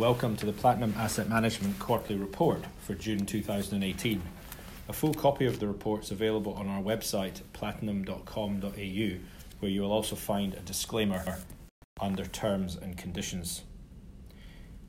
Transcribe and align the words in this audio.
Welcome 0.00 0.36
to 0.36 0.46
the 0.46 0.54
Platinum 0.54 0.94
Asset 0.96 1.28
Management 1.28 1.78
Quarterly 1.78 2.18
Report 2.18 2.64
for 2.78 2.94
June 2.94 3.26
2018. 3.26 4.22
A 4.88 4.92
full 4.94 5.12
copy 5.12 5.44
of 5.44 5.60
the 5.60 5.68
report 5.68 6.04
is 6.04 6.10
available 6.10 6.54
on 6.54 6.68
our 6.68 6.80
website 6.80 7.42
platinum.com.au, 7.52 9.18
where 9.58 9.70
you 9.70 9.82
will 9.82 9.92
also 9.92 10.16
find 10.16 10.54
a 10.54 10.60
disclaimer 10.60 11.40
under 12.00 12.24
terms 12.24 12.76
and 12.76 12.96
conditions. 12.96 13.64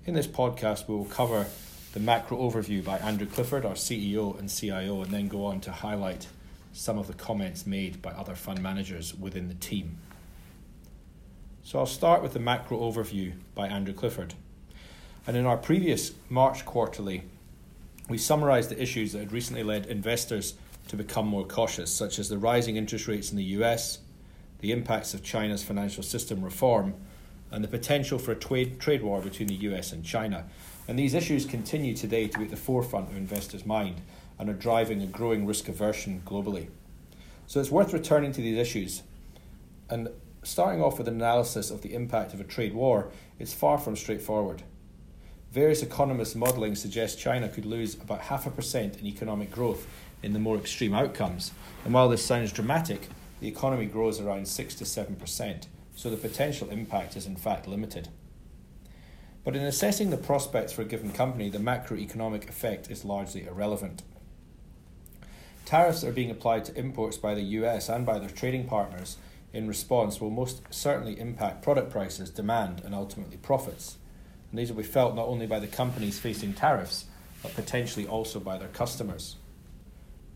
In 0.06 0.14
this 0.14 0.28
podcast, 0.28 0.88
we 0.88 0.96
will 0.96 1.04
cover 1.04 1.48
the 1.92 2.00
macro 2.00 2.38
overview 2.38 2.82
by 2.82 2.98
Andrew 3.00 3.28
Clifford, 3.28 3.66
our 3.66 3.74
CEO 3.74 4.40
and 4.40 4.50
CIO, 4.50 5.02
and 5.02 5.12
then 5.12 5.28
go 5.28 5.44
on 5.44 5.60
to 5.60 5.74
highlight 5.74 6.28
some 6.72 6.98
of 6.98 7.08
the 7.08 7.14
comments 7.14 7.68
made 7.68 8.02
by 8.02 8.12
other 8.12 8.34
fund 8.34 8.64
managers 8.64 9.14
within 9.14 9.50
the 9.50 9.56
team. 9.56 9.98
So 11.64 11.80
I'll 11.80 11.86
start 11.86 12.24
with 12.24 12.32
the 12.32 12.40
macro 12.40 12.80
overview 12.80 13.34
by 13.54 13.68
Andrew 13.68 13.94
Clifford. 13.94 14.36
And 15.28 15.38
in 15.38 15.46
our 15.46 15.58
previous 15.58 16.14
March 16.30 16.66
quarterly, 16.66 17.24
we 18.10 18.18
summarised 18.18 18.70
the 18.70 18.82
issues 18.82 19.14
that 19.14 19.20
had 19.20 19.32
recently 19.32 19.64
led 19.64 19.86
investors 19.86 20.56
to 20.88 20.96
become 20.96 21.28
more 21.28 21.46
cautious, 21.46 21.92
such 21.92 22.18
as 22.18 22.28
the 22.28 22.40
rising 22.40 22.76
interest 22.76 23.08
rates 23.08 23.32
in 23.32 23.38
the 23.38 23.44
US, 23.44 24.00
the 24.62 24.72
impacts 24.72 25.14
of 25.14 25.24
China's 25.24 25.64
financial 25.64 26.04
system 26.04 26.44
reform, 26.44 26.96
and 27.52 27.64
the 27.64 27.68
potential 27.68 28.18
for 28.18 28.32
a 28.32 28.36
trade, 28.36 28.80
trade 28.80 29.04
war 29.04 29.22
between 29.22 29.48
the 29.48 29.56
US 29.56 29.92
and 29.92 30.04
China. 30.04 30.46
And 30.88 30.98
these 30.98 31.14
issues 31.14 31.46
continue 31.46 31.96
today 31.96 32.28
to 32.28 32.40
be 32.40 32.46
at 32.46 32.50
the 32.50 32.58
forefront 32.58 33.10
of 33.10 33.16
investors' 33.16 33.66
mind 33.66 34.02
and 34.40 34.50
are 34.50 34.54
driving 34.54 35.02
a 35.02 35.06
growing 35.06 35.46
risk 35.46 35.68
aversion 35.70 36.24
globally. 36.26 36.68
So 37.46 37.60
it's 37.60 37.70
worth 37.70 37.94
returning 37.94 38.32
to 38.32 38.42
these 38.42 38.58
issues. 38.58 39.04
And 39.90 40.10
starting 40.42 40.82
off 40.82 40.98
with 40.98 41.08
an 41.08 41.16
analysis 41.16 41.70
of 41.70 41.82
the 41.82 41.94
impact 41.94 42.34
of 42.34 42.40
a 42.40 42.44
trade 42.44 42.74
war, 42.74 43.12
it's 43.38 43.54
far 43.54 43.78
from 43.78 43.96
straightforward. 43.96 44.64
Various 45.52 45.84
economists' 45.84 46.34
modelling 46.34 46.76
suggests 46.76 47.22
China 47.22 47.50
could 47.50 47.66
lose 47.66 47.96
about 47.96 48.22
half 48.22 48.48
a 48.48 48.50
percent 48.50 48.98
in 48.98 49.06
economic 49.06 49.52
growth 49.52 49.86
in 50.24 50.32
the 50.32 50.40
more 50.40 50.56
extreme 50.56 50.94
outcomes. 50.94 51.52
And 51.84 51.94
while 51.94 52.08
this 52.08 52.24
sounds 52.24 52.54
dramatic, 52.54 53.10
the 53.42 53.50
economy 53.50 53.86
grows 53.86 54.22
around 54.22 54.48
6 54.48 54.76
to 54.76 54.86
7%, 54.86 55.66
so 55.94 56.10
the 56.10 56.16
potential 56.16 56.70
impact 56.70 57.18
is 57.18 57.26
in 57.26 57.36
fact 57.36 57.68
limited. 57.68 58.08
But 59.44 59.58
in 59.58 59.64
assessing 59.64 60.10
the 60.10 60.16
prospects 60.16 60.72
for 60.72 60.84
a 60.84 60.86
given 60.86 61.12
company, 61.12 61.50
the 61.50 61.58
macroeconomic 61.58 62.48
effect 62.48 62.90
is 62.90 63.04
largely 63.04 63.46
irrelevant. 63.46 64.04
Tariffs 65.66 66.00
that 66.02 66.08
are 66.08 66.14
being 66.14 66.32
applied 66.32 66.64
to 66.66 66.78
imports 66.80 67.18
by 67.18 67.34
the 67.34 67.42
US 67.42 67.90
and 67.90 68.06
by 68.06 68.20
their 68.20 68.30
trading 68.30 68.68
partners 68.68 69.18
in 69.52 69.68
response 69.68 70.22
will 70.22 70.30
most 70.30 70.62
certainly 70.70 71.20
impact 71.20 71.62
product 71.62 71.92
prices, 71.92 72.30
demand, 72.30 72.82
and 72.86 72.96
ultimately 72.96 73.36
profits. 73.36 73.98
And 74.52 74.60
these 74.60 74.70
will 74.70 74.82
be 74.82 74.84
felt 74.84 75.16
not 75.16 75.28
only 75.28 75.48
by 75.48 75.60
the 75.60 75.68
companies 75.68 76.20
facing 76.20 76.54
tariffs, 76.54 77.06
but 77.42 77.56
potentially 77.56 78.06
also 78.06 78.40
by 78.40 78.58
their 78.58 78.68
customers. 78.68 79.38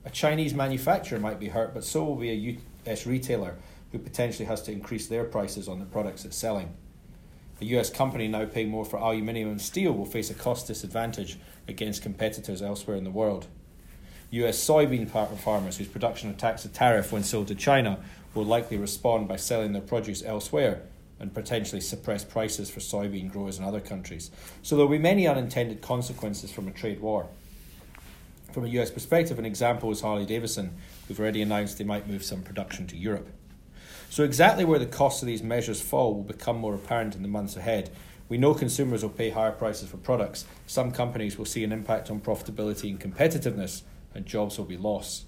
A 0.06 0.10
Chinese 0.10 0.54
manufacturer 0.54 1.20
might 1.20 1.40
be 1.40 1.50
hurt, 1.50 1.74
but 1.74 1.84
so 1.84 2.04
will 2.04 2.16
be 2.16 2.32
a 2.32 2.58
US 2.88 3.06
retailer 3.06 3.56
who 3.92 4.00
potentially 4.00 4.46
has 4.46 4.62
to 4.64 4.72
increase 4.72 5.08
their 5.08 5.26
prices 5.26 5.68
on 5.68 5.80
the 5.80 5.86
products 5.86 6.26
it's 6.26 6.38
selling. 6.38 6.74
A 7.62 7.66
US 7.66 7.90
company 7.90 8.28
now 8.28 8.46
paying 8.46 8.70
more 8.70 8.86
for 8.86 8.98
aluminium 8.98 9.50
and 9.50 9.62
steel 9.62 9.94
will 9.94 10.06
face 10.06 10.30
a 10.30 10.34
cost 10.34 10.68
disadvantage 10.68 11.38
against 11.68 12.02
competitors 12.02 12.62
elsewhere 12.62 12.98
in 12.98 13.04
the 13.04 13.12
world. 13.12 13.48
US 14.32 14.58
soybean 14.58 15.10
farmers 15.40 15.78
whose 15.78 15.88
production 15.88 16.30
attacks 16.30 16.66
a 16.66 16.70
tariff 16.70 17.12
when 17.12 17.24
sold 17.24 17.48
to 17.48 17.56
China 17.56 18.00
will 18.34 18.46
likely 18.46 18.78
respond 18.78 19.28
by 19.28 19.38
selling 19.38 19.74
their 19.74 19.82
produce 19.82 20.24
elsewhere 20.24 20.82
and 21.20 21.34
potentially 21.34 21.82
suppress 21.82 22.24
prices 22.24 22.70
for 22.70 22.80
soybean 22.80 23.32
growers 23.32 23.58
in 23.58 23.64
other 23.64 23.80
countries. 23.80 24.32
So 24.62 24.76
there 24.76 24.86
will 24.86 24.92
be 24.92 25.02
many 25.02 25.28
unintended 25.28 25.82
consequences 25.82 26.52
from 26.52 26.68
a 26.68 26.72
trade 26.72 27.00
war. 27.00 27.28
From 28.52 28.66
a 28.66 28.70
US 28.80 28.92
perspective, 28.92 29.40
an 29.40 29.46
example 29.46 29.92
is 29.92 30.02
Harley 30.02 30.26
Davidson, 30.26 30.76
who've 31.08 31.20
already 31.20 31.42
announced 31.42 31.78
they 31.78 31.84
might 31.84 32.08
move 32.08 32.24
some 32.24 32.42
production 32.42 32.88
to 32.88 32.98
Europe. 32.98 33.28
So, 34.10 34.24
exactly 34.24 34.64
where 34.64 34.80
the 34.80 34.86
costs 34.86 35.22
of 35.22 35.28
these 35.28 35.44
measures 35.44 35.82
fall 35.82 36.14
will 36.14 36.24
become 36.24 36.58
more 36.58 36.76
apparent 36.76 37.16
in 37.16 37.22
the 37.22 37.28
months 37.28 37.58
ahead. 37.58 37.90
We 38.30 38.38
know 38.38 38.54
consumers 38.54 39.04
will 39.04 39.10
pay 39.10 39.30
higher 39.30 39.52
prices 39.52 39.90
for 39.90 39.98
products. 39.98 40.46
Some 40.68 40.92
companies 40.92 41.38
will 41.38 41.46
see 41.46 41.64
an 41.64 41.72
impact 41.72 42.10
on 42.10 42.22
profitability 42.22 42.90
and 42.90 43.00
competitiveness, 43.00 43.82
and 44.14 44.26
jobs 44.26 44.58
will 44.58 44.66
be 44.66 44.78
lost. 44.78 45.26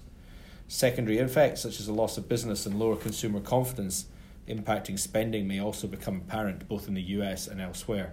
Secondary 0.68 1.18
effects, 1.18 1.60
such 1.60 1.80
as 1.80 1.86
the 1.86 1.92
loss 1.92 2.16
of 2.18 2.28
business 2.28 2.66
and 2.66 2.78
lower 2.78 2.96
consumer 2.96 3.40
confidence, 3.40 4.06
impacting 4.48 4.98
spending 4.98 5.46
may 5.46 5.60
also 5.60 5.86
become 5.86 6.16
apparent 6.16 6.68
both 6.68 6.88
in 6.88 6.94
the 6.94 7.02
US 7.02 7.46
and 7.46 7.60
elsewhere. 7.60 8.12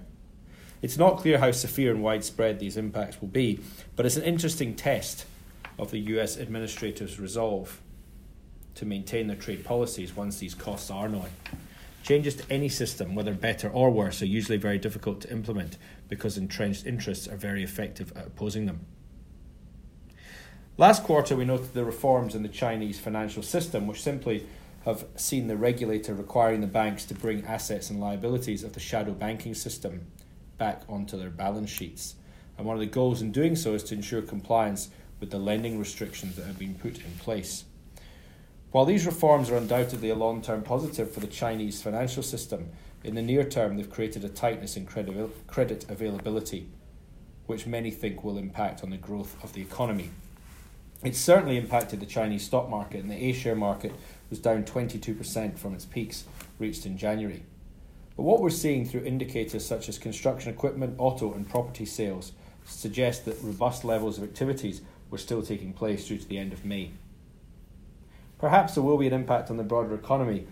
It's 0.81 0.97
not 0.97 1.18
clear 1.18 1.40
how 1.40 1.51
severe 1.51 1.91
and 1.91 2.03
widespread 2.03 2.59
these 2.59 2.78
impacts 2.78 3.19
will 3.19 3.29
be, 3.29 3.59
but 3.96 4.06
it's 4.06 4.18
an 4.18 4.23
interesting 4.23 4.75
test 4.75 5.25
of 5.79 5.91
the 5.91 6.00
US 6.00 6.38
administrator's 6.38 7.19
resolve 7.19 7.81
to 8.75 8.85
maintain 8.85 9.28
their 9.28 9.38
trade 9.38 9.63
policies 9.63 10.16
once 10.16 10.38
these 10.38 10.53
costs 10.53 10.91
are 10.91 11.09
known. 11.09 11.29
Changes 12.03 12.35
to 12.35 12.52
any 12.52 12.69
system, 12.69 13.16
whether 13.16 13.34
better 13.34 13.67
or 13.69 13.90
worse, 13.90 14.22
are 14.22 14.28
usually 14.28 14.59
very 14.59 14.78
difficult 14.78 15.22
to 15.22 15.31
implement 15.31 15.78
because 16.07 16.38
entrenched 16.38 16.85
interests 16.85 17.28
are 17.28 17.38
very 17.38 17.63
effective 17.63 18.13
at 18.16 18.28
opposing 18.28 18.67
them. 18.67 18.85
Last 20.78 21.03
quarter, 21.03 21.35
we 21.35 21.46
noted 21.46 21.73
the 21.73 21.85
reforms 21.85 22.35
in 22.35 22.44
the 22.44 22.50
Chinese 22.50 23.00
financial 23.00 23.41
system, 23.41 23.88
which 23.88 24.03
simply 24.03 24.46
have 24.85 25.06
seen 25.16 25.47
the 25.47 25.57
regulator 25.57 26.13
requiring 26.13 26.62
the 26.62 26.68
banks 26.68 27.06
to 27.06 27.16
bring 27.16 27.44
assets 27.46 27.90
and 27.90 28.00
liabilities 28.00 28.63
of 28.63 28.73
the 28.73 28.79
shadow 28.79 29.12
banking 29.12 29.56
system 29.56 30.06
back 30.57 30.84
onto 30.88 31.18
their 31.18 31.31
balance 31.31 31.72
sheets. 31.72 32.16
And 32.57 32.66
one 32.66 32.75
of 32.75 32.79
the 32.79 32.85
goals 32.85 33.22
in 33.22 33.31
doing 33.31 33.56
so 33.56 33.73
is 33.73 33.84
to 33.85 33.96
ensure 33.96 34.22
compliance 34.22 34.90
with 35.19 35.31
the 35.31 35.40
lending 35.40 35.79
restrictions 35.79 36.35
that 36.35 36.46
have 36.46 36.59
been 36.59 36.75
put 36.75 37.00
in 37.00 37.12
place. 37.19 37.66
While 38.72 38.85
these 38.85 39.06
reforms 39.06 39.50
are 39.50 39.57
undoubtedly 39.57 40.09
a 40.09 40.16
long 40.16 40.41
term 40.41 40.62
positive 40.62 41.12
for 41.12 41.19
the 41.19 41.28
Chinese 41.28 41.81
financial 41.81 42.23
system, 42.23 42.69
in 43.03 43.16
the 43.16 43.22
near 43.22 43.44
term 43.44 43.78
they've 43.78 43.90
created 43.90 44.23
a 44.23 44.29
tightness 44.29 44.78
in 44.78 44.85
credit 44.85 45.90
availability, 45.90 46.69
which 47.47 47.66
many 47.66 47.90
think 47.90 48.23
will 48.23 48.38
impact 48.38 48.84
on 48.84 48.91
the 48.91 48.97
growth 48.97 49.35
of 49.44 49.53
the 49.53 49.62
economy. 49.62 50.12
It's 51.03 51.19
certainly 51.19 51.57
impacted 51.57 52.00
the 52.00 52.06
Chinese 52.06 52.44
stock 52.44 52.69
market, 52.69 53.02
and 53.02 53.12
the 53.12 53.16
A 53.16 53.34
share 53.34 53.56
market 53.56 53.94
was 54.29 54.39
down 54.39 54.63
22% 54.63 55.57
from 55.57 55.73
its 55.73 55.85
peaks 55.85 56.25
reached 56.59 56.85
in 56.85 56.97
January. 56.97 57.43
But 58.15 58.23
what 58.23 58.41
we're 58.41 58.49
seeing 58.49 58.85
through 58.85 59.03
indicators 59.03 59.65
such 59.65 59.89
as 59.89 59.97
construction 59.97 60.53
equipment, 60.53 60.95
auto, 60.97 61.33
and 61.33 61.47
property 61.47 61.85
sales 61.85 62.31
suggests 62.65 63.23
that 63.25 63.41
robust 63.41 63.83
levels 63.83 64.17
of 64.17 64.23
activities 64.23 64.81
were 65.09 65.17
still 65.17 65.41
taking 65.41 65.73
place 65.73 66.07
through 66.07 66.17
to 66.19 66.27
the 66.27 66.37
end 66.37 66.53
of 66.53 66.65
May. 66.65 66.91
Perhaps 68.39 68.75
there 68.75 68.83
will 68.83 68.97
be 68.97 69.07
an 69.07 69.13
impact 69.13 69.49
on 69.49 69.57
the 69.57 69.63
broader 69.63 69.93
economy 69.93 70.47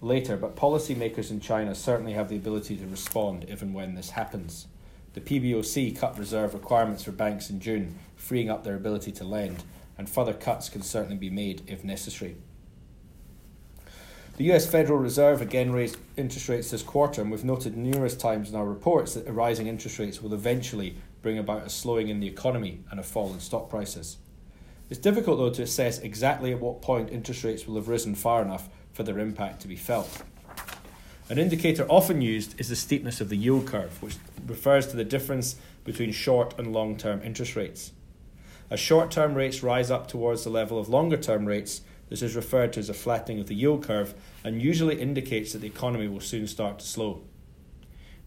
later, 0.00 0.36
but 0.36 0.56
policymakers 0.56 1.30
in 1.30 1.40
China 1.40 1.74
certainly 1.74 2.12
have 2.12 2.28
the 2.28 2.36
ability 2.36 2.76
to 2.76 2.86
respond 2.86 3.44
if 3.48 3.62
and 3.62 3.74
when 3.74 3.94
this 3.94 4.10
happens. 4.10 4.66
The 5.14 5.20
PBOC 5.20 5.98
cut 5.98 6.18
reserve 6.18 6.54
requirements 6.54 7.02
for 7.02 7.12
banks 7.12 7.50
in 7.50 7.60
June, 7.60 7.98
freeing 8.16 8.50
up 8.50 8.62
their 8.62 8.76
ability 8.76 9.12
to 9.12 9.24
lend, 9.24 9.64
and 9.96 10.08
further 10.08 10.34
cuts 10.34 10.68
can 10.68 10.82
certainly 10.82 11.16
be 11.16 11.30
made 11.30 11.62
if 11.66 11.82
necessary. 11.82 12.36
The 14.38 14.52
US 14.52 14.70
Federal 14.70 15.00
Reserve 15.00 15.42
again 15.42 15.72
raised 15.72 15.96
interest 16.16 16.48
rates 16.48 16.70
this 16.70 16.84
quarter, 16.84 17.20
and 17.20 17.28
we've 17.28 17.42
noted 17.42 17.76
numerous 17.76 18.16
times 18.16 18.48
in 18.48 18.54
our 18.54 18.66
reports 18.66 19.14
that 19.14 19.28
rising 19.32 19.66
interest 19.66 19.98
rates 19.98 20.22
will 20.22 20.32
eventually 20.32 20.94
bring 21.22 21.38
about 21.38 21.66
a 21.66 21.68
slowing 21.68 22.06
in 22.06 22.20
the 22.20 22.28
economy 22.28 22.78
and 22.92 23.00
a 23.00 23.02
fall 23.02 23.32
in 23.32 23.40
stock 23.40 23.68
prices. 23.68 24.16
It's 24.90 25.00
difficult, 25.00 25.38
though, 25.38 25.50
to 25.50 25.62
assess 25.62 25.98
exactly 25.98 26.52
at 26.52 26.60
what 26.60 26.80
point 26.80 27.10
interest 27.10 27.42
rates 27.42 27.66
will 27.66 27.74
have 27.74 27.88
risen 27.88 28.14
far 28.14 28.40
enough 28.40 28.68
for 28.92 29.02
their 29.02 29.18
impact 29.18 29.60
to 29.62 29.68
be 29.68 29.74
felt. 29.74 30.22
An 31.28 31.38
indicator 31.38 31.84
often 31.88 32.22
used 32.22 32.60
is 32.60 32.68
the 32.68 32.76
steepness 32.76 33.20
of 33.20 33.30
the 33.30 33.36
yield 33.36 33.66
curve, 33.66 34.00
which 34.00 34.18
refers 34.46 34.86
to 34.86 34.96
the 34.96 35.04
difference 35.04 35.56
between 35.82 36.12
short 36.12 36.56
and 36.60 36.72
long 36.72 36.96
term 36.96 37.20
interest 37.24 37.56
rates. 37.56 37.90
As 38.70 38.78
short 38.78 39.10
term 39.10 39.34
rates 39.34 39.64
rise 39.64 39.90
up 39.90 40.06
towards 40.06 40.44
the 40.44 40.50
level 40.50 40.78
of 40.78 40.88
longer 40.88 41.16
term 41.16 41.44
rates, 41.44 41.80
this 42.08 42.22
is 42.22 42.36
referred 42.36 42.72
to 42.72 42.80
as 42.80 42.88
a 42.88 42.94
flattening 42.94 43.40
of 43.40 43.46
the 43.46 43.54
yield 43.54 43.84
curve 43.84 44.14
and 44.44 44.62
usually 44.62 45.00
indicates 45.00 45.52
that 45.52 45.58
the 45.58 45.66
economy 45.66 46.08
will 46.08 46.20
soon 46.20 46.46
start 46.46 46.78
to 46.78 46.86
slow. 46.86 47.22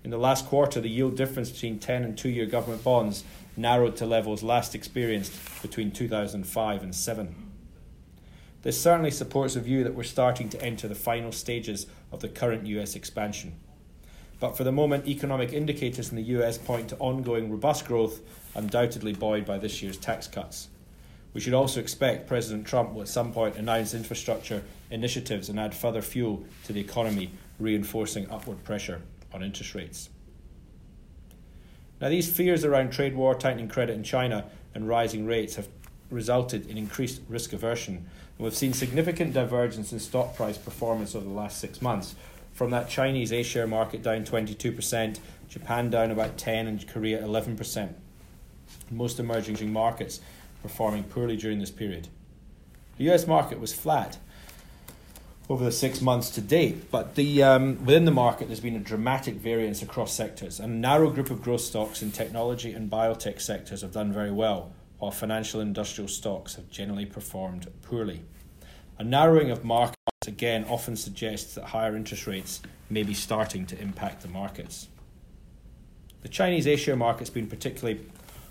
In 0.03 0.09
the 0.09 0.17
last 0.17 0.47
quarter, 0.47 0.81
the 0.81 0.89
yield 0.89 1.15
difference 1.15 1.51
between 1.51 1.79
10 1.79 2.03
and 2.03 2.17
2 2.17 2.29
year 2.29 2.45
government 2.45 2.83
bonds 2.83 3.23
narrowed 3.55 3.95
to 3.97 4.05
levels 4.05 4.43
last 4.43 4.73
experienced 4.73 5.33
between 5.61 5.91
2005 5.91 6.83
and 6.83 6.95
7. 6.95 7.35
This 8.63 8.79
certainly 8.79 9.11
supports 9.11 9.55
a 9.55 9.59
view 9.59 9.83
that 9.83 9.95
we're 9.95 10.03
starting 10.03 10.49
to 10.49 10.61
enter 10.61 10.87
the 10.87 10.95
final 10.95 11.31
stages 11.31 11.87
of 12.11 12.19
the 12.19 12.29
current 12.29 12.65
US 12.67 12.95
expansion. 12.95 13.55
But 14.39 14.57
for 14.57 14.63
the 14.63 14.71
moment, 14.71 15.07
economic 15.07 15.53
indicators 15.53 16.09
in 16.09 16.15
the 16.15 16.23
US 16.39 16.57
point 16.57 16.89
to 16.89 16.97
ongoing 16.97 17.51
robust 17.51 17.85
growth, 17.85 18.21
undoubtedly 18.55 19.13
buoyed 19.13 19.45
by 19.45 19.59
this 19.59 19.81
year's 19.83 19.97
tax 19.97 20.27
cuts. 20.27 20.67
We 21.33 21.39
should 21.39 21.53
also 21.53 21.79
expect 21.79 22.27
President 22.27 22.67
Trump 22.67 22.93
will 22.93 23.01
at 23.01 23.07
some 23.07 23.31
point 23.31 23.55
announce 23.55 23.93
infrastructure 23.93 24.63
initiatives 24.89 25.49
and 25.49 25.59
add 25.59 25.73
further 25.73 26.01
fuel 26.01 26.43
to 26.65 26.73
the 26.73 26.81
economy, 26.81 27.31
reinforcing 27.57 28.29
upward 28.29 28.63
pressure 28.63 29.01
on 29.33 29.43
interest 29.43 29.73
rates. 29.73 30.09
Now, 32.01 32.09
these 32.09 32.31
fears 32.31 32.65
around 32.65 32.91
trade 32.91 33.15
war, 33.15 33.35
tightening 33.35 33.69
credit 33.69 33.93
in 33.93 34.03
China, 34.03 34.45
and 34.73 34.87
rising 34.87 35.25
rates 35.25 35.55
have 35.55 35.67
resulted 36.09 36.67
in 36.67 36.77
increased 36.77 37.21
risk 37.29 37.53
aversion. 37.53 37.95
And 37.95 38.05
we've 38.39 38.55
seen 38.55 38.73
significant 38.73 39.33
divergence 39.33 39.93
in 39.93 39.99
stock 39.99 40.35
price 40.35 40.57
performance 40.57 41.15
over 41.15 41.25
the 41.25 41.31
last 41.31 41.59
six 41.59 41.81
months, 41.81 42.15
from 42.51 42.71
that 42.71 42.89
Chinese 42.89 43.31
A 43.31 43.43
share 43.43 43.67
market 43.67 44.01
down 44.01 44.25
22%, 44.25 45.19
Japan 45.47 45.89
down 45.89 46.11
about 46.11 46.37
10 46.37 46.67
and 46.67 46.85
Korea 46.87 47.21
11%. 47.21 47.93
Most 48.89 49.19
emerging 49.19 49.71
markets 49.71 50.19
performing 50.61 51.03
poorly 51.03 51.37
during 51.37 51.59
this 51.59 51.71
period. 51.71 52.07
The 52.97 53.11
US 53.11 53.27
market 53.27 53.59
was 53.59 53.73
flat 53.73 54.17
over 55.49 55.65
the 55.65 55.71
six 55.71 56.01
months 56.01 56.29
to 56.31 56.41
date, 56.41 56.89
but 56.91 57.15
the, 57.15 57.43
um, 57.43 57.83
within 57.85 58.05
the 58.05 58.11
market 58.11 58.47
there's 58.47 58.59
been 58.59 58.75
a 58.75 58.79
dramatic 58.79 59.35
variance 59.35 59.81
across 59.81 60.13
sectors. 60.13 60.59
A 60.59 60.67
narrow 60.67 61.09
group 61.09 61.29
of 61.29 61.41
growth 61.41 61.61
stocks 61.61 62.01
in 62.01 62.11
technology 62.11 62.73
and 62.73 62.89
biotech 62.89 63.41
sectors 63.41 63.81
have 63.81 63.91
done 63.91 64.13
very 64.13 64.31
well, 64.31 64.71
while 64.99 65.11
financial 65.11 65.59
and 65.59 65.69
industrial 65.69 66.07
stocks 66.07 66.55
have 66.55 66.69
generally 66.69 67.05
performed 67.05 67.67
poorly. 67.81 68.21
A 68.97 69.03
narrowing 69.03 69.51
of 69.51 69.65
markets 69.65 69.97
again 70.27 70.63
often 70.69 70.95
suggests 70.95 71.55
that 71.55 71.65
higher 71.65 71.95
interest 71.95 72.27
rates 72.27 72.61
may 72.89 73.03
be 73.03 73.13
starting 73.13 73.65
to 73.65 73.81
impact 73.81 74.21
the 74.21 74.27
markets. 74.27 74.87
The 76.21 76.29
Chinese 76.29 76.67
A 76.67 76.75
share 76.75 76.95
market's 76.95 77.31
been 77.31 77.47
particularly 77.47 78.05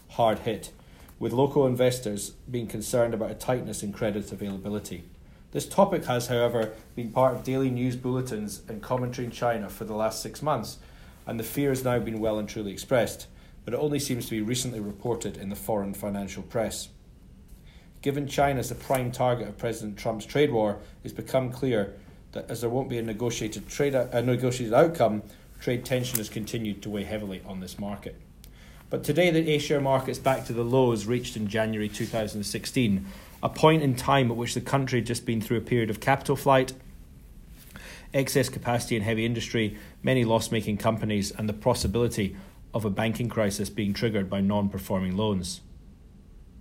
hard 0.09 0.41
hit, 0.41 0.73
with 1.21 1.33
local 1.35 1.67
investors 1.67 2.31
being 2.51 2.67
concerned 2.67 3.15
about 3.15 3.31
a 3.31 3.35
tightness 3.35 3.85
in 3.85 3.93
credit 3.93 4.33
availability. 4.33 5.05
This 5.53 5.69
topic 5.69 6.07
has, 6.07 6.29
however, 6.29 6.73
been 6.97 7.13
part 7.13 7.35
of 7.35 7.45
daily 7.45 7.71
news 7.71 7.95
bulletins 7.95 8.63
and 8.69 8.83
commentary 8.83 9.27
in 9.27 9.31
China 9.31 9.69
for 9.69 9.85
the 9.85 9.95
last 9.95 10.23
six 10.23 10.43
months, 10.43 10.79
and 11.27 11.39
the 11.39 11.45
fear 11.45 11.69
has 11.69 11.85
now 11.85 11.99
been 11.99 12.21
well 12.21 12.39
and 12.39 12.49
truly 12.49 12.73
expressed, 12.73 13.27
but 13.65 13.75
it 13.75 13.77
only 13.77 13.99
seems 13.99 14.25
to 14.25 14.31
be 14.31 14.41
recently 14.41 14.81
reported 14.81 15.37
in 15.37 15.51
the 15.51 15.57
foreign 15.57 15.93
financial 15.93 16.43
press. 16.43 16.89
Given 18.01 18.27
China 18.27 18.61
as 18.61 18.71
the 18.71 18.75
prime 18.75 19.13
target 19.13 19.47
of 19.47 19.59
President 19.59 19.99
Trump's 19.99 20.25
trade 20.25 20.51
war, 20.51 20.79
it's 21.05 21.13
become 21.13 21.53
clear 21.53 21.93
that 22.33 22.51
as 22.51 22.63
there 22.63 22.71
won't 22.71 22.89
be 22.89 22.97
a 22.97 23.03
negotiated 23.03 23.69
trade 23.69 23.95
a 23.95 24.23
negotiated 24.23 24.73
outcome, 24.73 25.23
trade 25.61 25.85
tension 25.85 26.17
has 26.17 26.31
continued 26.31 26.81
to 26.81 26.89
weigh 26.89 27.05
heavily 27.05 27.43
on 27.45 27.61
this 27.61 27.79
market. 27.79 28.19
But 28.91 29.05
today, 29.05 29.31
the 29.31 29.49
A 29.49 29.59
share 29.59 29.81
market 29.81 30.11
is 30.11 30.19
back 30.19 30.45
to 30.47 30.53
the 30.53 30.65
lows 30.65 31.07
reached 31.07 31.37
in 31.37 31.47
January 31.47 31.89
2016, 31.89 33.07
a 33.41 33.49
point 33.49 33.85
in 33.85 33.95
time 33.95 34.33
at 34.33 34.37
which 34.37 34.55
the 34.55 34.61
country 34.61 34.99
had 34.99 35.07
just 35.07 35.25
been 35.25 35.41
through 35.41 35.59
a 35.59 35.63
period 35.63 35.91
of 35.91 36.01
capital 36.01 36.35
flight, 36.35 36.73
excess 38.13 38.49
capacity 38.49 38.97
in 38.97 39.03
heavy 39.03 39.25
industry, 39.25 39.79
many 40.03 40.25
loss 40.25 40.51
making 40.51 40.77
companies, 40.77 41.31
and 41.31 41.49
the 41.49 41.53
possibility 41.53 42.35
of 42.75 42.85
a 42.85 42.91
banking 42.91 43.29
crisis 43.29 43.71
being 43.71 43.95
triggered 43.95 44.29
by 44.29 44.41
non 44.41 44.69
performing 44.69 45.17
loans. 45.17 45.61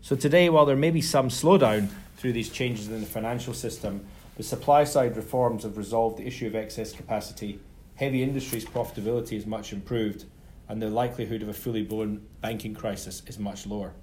So, 0.01 0.15
today, 0.15 0.49
while 0.49 0.67
there 0.67 0.75
may 0.75 0.91
be 0.91 1.01
some 1.01 1.29
slowdown 1.29 1.89
through 2.17 2.33
these 2.33 2.49
changes 2.49 2.89
in 2.89 3.01
the 3.01 3.07
financial 3.07 3.55
system, 3.55 4.05
the 4.37 4.43
supply 4.43 4.83
side 4.83 5.17
reforms 5.17 5.63
have 5.63 5.77
resolved 5.77 6.17
the 6.17 6.27
issue 6.27 6.45
of 6.45 6.55
excess 6.55 6.93
capacity, 6.93 7.59
heavy 7.95 8.21
industry's 8.21 8.65
profitability 8.65 9.33
is 9.33 9.47
much 9.47 9.73
improved, 9.73 10.25
and 10.69 10.81
the 10.81 10.89
likelihood 10.89 11.41
of 11.41 11.49
a 11.49 11.53
fully 11.53 11.83
blown 11.83 12.21
banking 12.41 12.75
crisis 12.75 13.23
is 13.27 13.39
much 13.39 13.65
lower. 13.65 13.93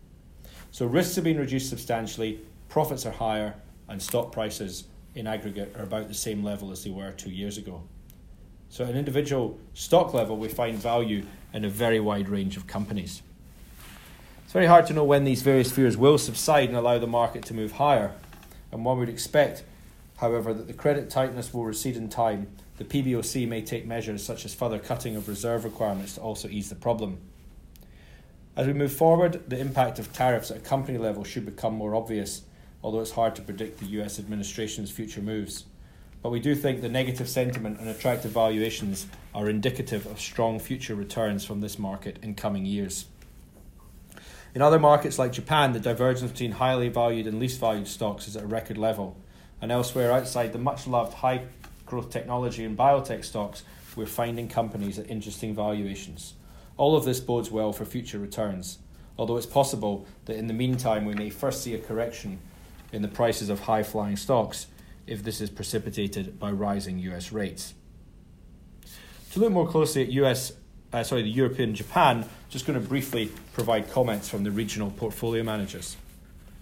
So, 0.72 0.84
risks 0.84 1.14
have 1.14 1.24
been 1.24 1.38
reduced 1.38 1.70
substantially, 1.70 2.40
profits 2.68 3.06
are 3.06 3.12
higher, 3.12 3.54
and 3.88 4.02
stock 4.02 4.32
prices 4.32 4.84
in 5.14 5.26
aggregate 5.26 5.74
are 5.76 5.84
about 5.84 6.08
the 6.08 6.14
same 6.14 6.42
level 6.42 6.72
as 6.72 6.84
they 6.84 6.90
were 6.90 7.12
two 7.12 7.30
years 7.30 7.56
ago. 7.56 7.82
So, 8.68 8.84
at 8.84 8.90
an 8.90 8.96
individual 8.96 9.58
stock 9.74 10.12
level, 10.12 10.36
we 10.36 10.48
find 10.48 10.76
value 10.76 11.24
in 11.54 11.64
a 11.64 11.70
very 11.70 12.00
wide 12.00 12.28
range 12.28 12.56
of 12.56 12.66
companies. 12.66 13.22
It's 14.44 14.52
very 14.52 14.66
hard 14.66 14.86
to 14.86 14.92
know 14.92 15.04
when 15.04 15.24
these 15.24 15.42
various 15.42 15.70
fears 15.70 15.96
will 15.96 16.18
subside 16.18 16.68
and 16.68 16.76
allow 16.76 16.98
the 16.98 17.06
market 17.06 17.44
to 17.46 17.54
move 17.54 17.72
higher. 17.72 18.12
And 18.72 18.84
one 18.84 18.98
would 18.98 19.08
expect, 19.08 19.62
however, 20.18 20.52
that 20.52 20.66
the 20.66 20.74
credit 20.74 21.10
tightness 21.10 21.54
will 21.54 21.64
recede 21.64 21.96
in 21.96 22.08
time. 22.08 22.48
The 22.76 22.84
PBOC 22.84 23.48
may 23.48 23.62
take 23.62 23.86
measures 23.86 24.24
such 24.24 24.44
as 24.44 24.54
further 24.54 24.78
cutting 24.78 25.16
of 25.16 25.28
reserve 25.28 25.64
requirements 25.64 26.14
to 26.14 26.20
also 26.20 26.48
ease 26.48 26.68
the 26.68 26.74
problem. 26.74 27.18
As 28.54 28.66
we 28.66 28.72
move 28.72 28.92
forward, 28.92 29.48
the 29.48 29.58
impact 29.58 29.98
of 29.98 30.12
tariffs 30.12 30.50
at 30.50 30.58
a 30.58 30.60
company 30.60 30.98
level 30.98 31.24
should 31.24 31.46
become 31.46 31.74
more 31.74 31.94
obvious 31.94 32.42
although 32.86 33.00
it's 33.00 33.10
hard 33.10 33.34
to 33.34 33.42
predict 33.42 33.80
the 33.80 33.86
US 34.00 34.20
administration's 34.20 34.92
future 34.92 35.20
moves. 35.20 35.64
But 36.22 36.30
we 36.30 36.38
do 36.38 36.54
think 36.54 36.80
the 36.80 36.88
negative 36.88 37.28
sentiment 37.28 37.80
and 37.80 37.88
attractive 37.88 38.30
valuations 38.30 39.08
are 39.34 39.48
indicative 39.48 40.06
of 40.06 40.20
strong 40.20 40.60
future 40.60 40.94
returns 40.94 41.44
from 41.44 41.60
this 41.60 41.80
market 41.80 42.18
in 42.22 42.36
coming 42.36 42.64
years. 42.64 43.06
In 44.54 44.62
other 44.62 44.78
markets 44.78 45.18
like 45.18 45.32
Japan, 45.32 45.72
the 45.72 45.80
divergence 45.80 46.30
between 46.30 46.52
highly 46.52 46.88
valued 46.88 47.26
and 47.26 47.40
least 47.40 47.58
valued 47.58 47.88
stocks 47.88 48.28
is 48.28 48.36
at 48.36 48.44
a 48.44 48.46
record 48.46 48.78
level. 48.78 49.16
And 49.60 49.72
elsewhere 49.72 50.12
outside 50.12 50.52
the 50.52 50.58
much 50.58 50.86
loved 50.86 51.14
high 51.14 51.42
growth 51.86 52.10
technology 52.10 52.64
and 52.64 52.76
biotech 52.76 53.24
stocks, 53.24 53.62
we're 53.96 54.06
finding 54.06 54.48
companies 54.48 54.98
at 54.98 55.08
interesting 55.08 55.54
valuations. 55.54 56.34
All 56.76 56.94
of 56.94 57.04
this 57.04 57.20
bodes 57.20 57.50
well 57.50 57.72
for 57.72 57.86
future 57.86 58.18
returns, 58.18 58.78
although 59.16 59.38
it's 59.38 59.46
possible 59.46 60.06
that 60.26 60.36
in 60.36 60.46
the 60.46 60.52
meantime 60.52 61.06
we 61.06 61.14
may 61.14 61.30
first 61.30 61.62
see 61.62 61.74
a 61.74 61.78
correction 61.78 62.38
in 62.92 63.00
the 63.02 63.08
prices 63.08 63.48
of 63.48 63.60
high 63.60 63.82
flying 63.82 64.16
stocks 64.16 64.66
if 65.06 65.22
this 65.22 65.40
is 65.40 65.48
precipitated 65.48 66.38
by 66.38 66.50
rising 66.50 66.98
US 66.98 67.32
rates. 67.32 67.72
To 69.32 69.40
look 69.40 69.52
more 69.52 69.68
closely 69.68 70.02
at 70.02 70.08
US, 70.12 70.52
uh, 70.92 71.02
sorry, 71.02 71.22
the 71.22 71.30
European 71.30 71.74
Japan, 71.74 72.28
just 72.48 72.66
going 72.66 72.80
to 72.80 72.86
briefly 72.86 73.30
provide 73.54 73.90
comments 73.90 74.28
from 74.28 74.44
the 74.44 74.50
regional 74.50 74.90
portfolio 74.90 75.42
managers. 75.42 75.96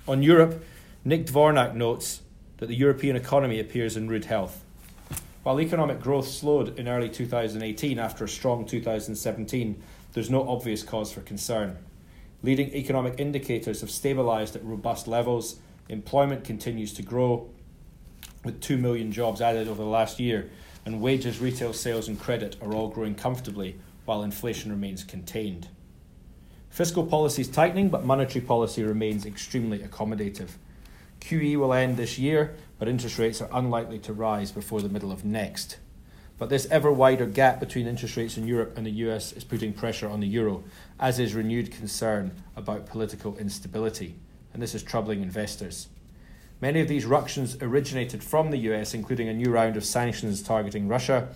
On 0.07 0.23
Europe, 0.23 0.63
Nik 1.05 1.27
Dvornak 1.27 1.75
notes 1.75 2.21
that 2.59 2.67
the 2.67 2.75
European 2.75 3.17
economy 3.17 3.61
appears 3.61 3.97
in 3.97 4.09
rude 4.09 4.27
health. 4.27 4.64
While 5.45 5.61
economic 5.61 6.01
growth 6.01 6.27
slowed 6.27 6.79
in 6.79 6.89
early 6.89 7.09
2018 7.09 7.99
after 7.99 8.25
a 8.25 8.29
strong 8.29 8.65
2017, 8.65 9.83
there's 10.15 10.31
no 10.31 10.49
obvious 10.49 10.83
cause 10.83 11.13
for 11.13 11.21
concern. 11.21 11.77
Leading 12.43 12.75
economic 12.75 13.21
indicators 13.21 13.83
have 13.83 13.91
stabilised 13.91 14.57
at 14.57 14.65
robust 14.65 15.07
levels, 15.07 15.57
Employment 15.89 16.45
continues 16.45 16.95
to 16.95 17.03
grow, 17.03 17.51
with 18.43 18.61
2 18.63 18.79
million 18.79 19.13
jobs 19.13 19.43
added 19.43 19.69
over 19.69 19.83
the 19.83 19.89
last 19.89 20.19
year, 20.19 20.51
and 20.87 21.01
wages, 21.01 21.41
retail 21.41 21.75
sales, 21.75 22.09
and 22.09 22.19
credit 22.19 22.57
are 22.63 22.73
all 22.73 22.89
growing 22.89 23.15
comfortably 23.15 23.79
while 24.07 24.23
inflation 24.23 24.71
remains 24.71 25.05
contained. 25.05 25.69
Fiscal 26.71 27.05
policy 27.05 27.43
is 27.43 27.49
tightening, 27.49 27.91
but 27.91 28.05
monetary 28.05 28.45
policy 28.45 28.83
remains 28.83 29.27
extremely 29.27 29.79
accommodative. 29.79 30.51
QE 31.21 31.57
will 31.57 31.73
end 31.73 31.97
this 31.97 32.19
year, 32.19 32.55
but 32.79 32.89
interest 32.89 33.19
rates 33.19 33.41
are 33.41 33.49
unlikely 33.53 33.99
to 34.01 34.13
rise 34.13 34.53
before 34.53 34.81
the 34.81 34.89
middle 34.89 35.13
of 35.13 35.25
next. 35.25 35.79
But 36.39 36.49
this 36.49 36.67
ever 36.71 36.91
wider 36.91 37.27
gap 37.27 37.61
between 37.61 37.87
interest 37.87 38.17
rates 38.17 38.37
in 38.37 38.47
Europe 38.47 38.77
and 38.77 38.85
the 38.85 38.91
US 38.91 39.33
is 39.33 39.45
putting 39.45 39.73
pressure 39.73 40.09
on 40.09 40.21
the 40.21 40.27
euro, 40.27 40.65
as 40.99 41.19
is 41.19 41.35
renewed 41.35 41.71
concern 41.71 42.33
about 42.57 42.87
political 42.87 43.37
instability 43.39 44.17
and 44.55 44.63
this 44.63 44.75
is 44.75 44.83
troubling 44.83 45.21
investors. 45.21 45.89
Many 46.61 46.81
of 46.81 46.89
these 46.89 47.05
ructions 47.05 47.59
originated 47.61 48.23
from 48.23 48.51
the 48.51 48.59
US, 48.71 48.95
including 48.95 49.29
a 49.29 49.35
new 49.35 49.51
round 49.51 49.77
of 49.77 49.85
sanctions 49.85 50.41
targeting 50.41 50.89
Russia, 50.89 51.29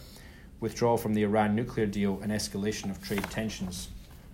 withdrawal 0.60 0.96
from 0.96 1.14
the 1.14 1.24
Iran 1.24 1.54
nuclear 1.54 1.86
deal, 1.86 2.20
and 2.22 2.32
escalation 2.32 2.90
of 2.90 3.02
trade 3.02 3.24
tensions. 3.24 3.88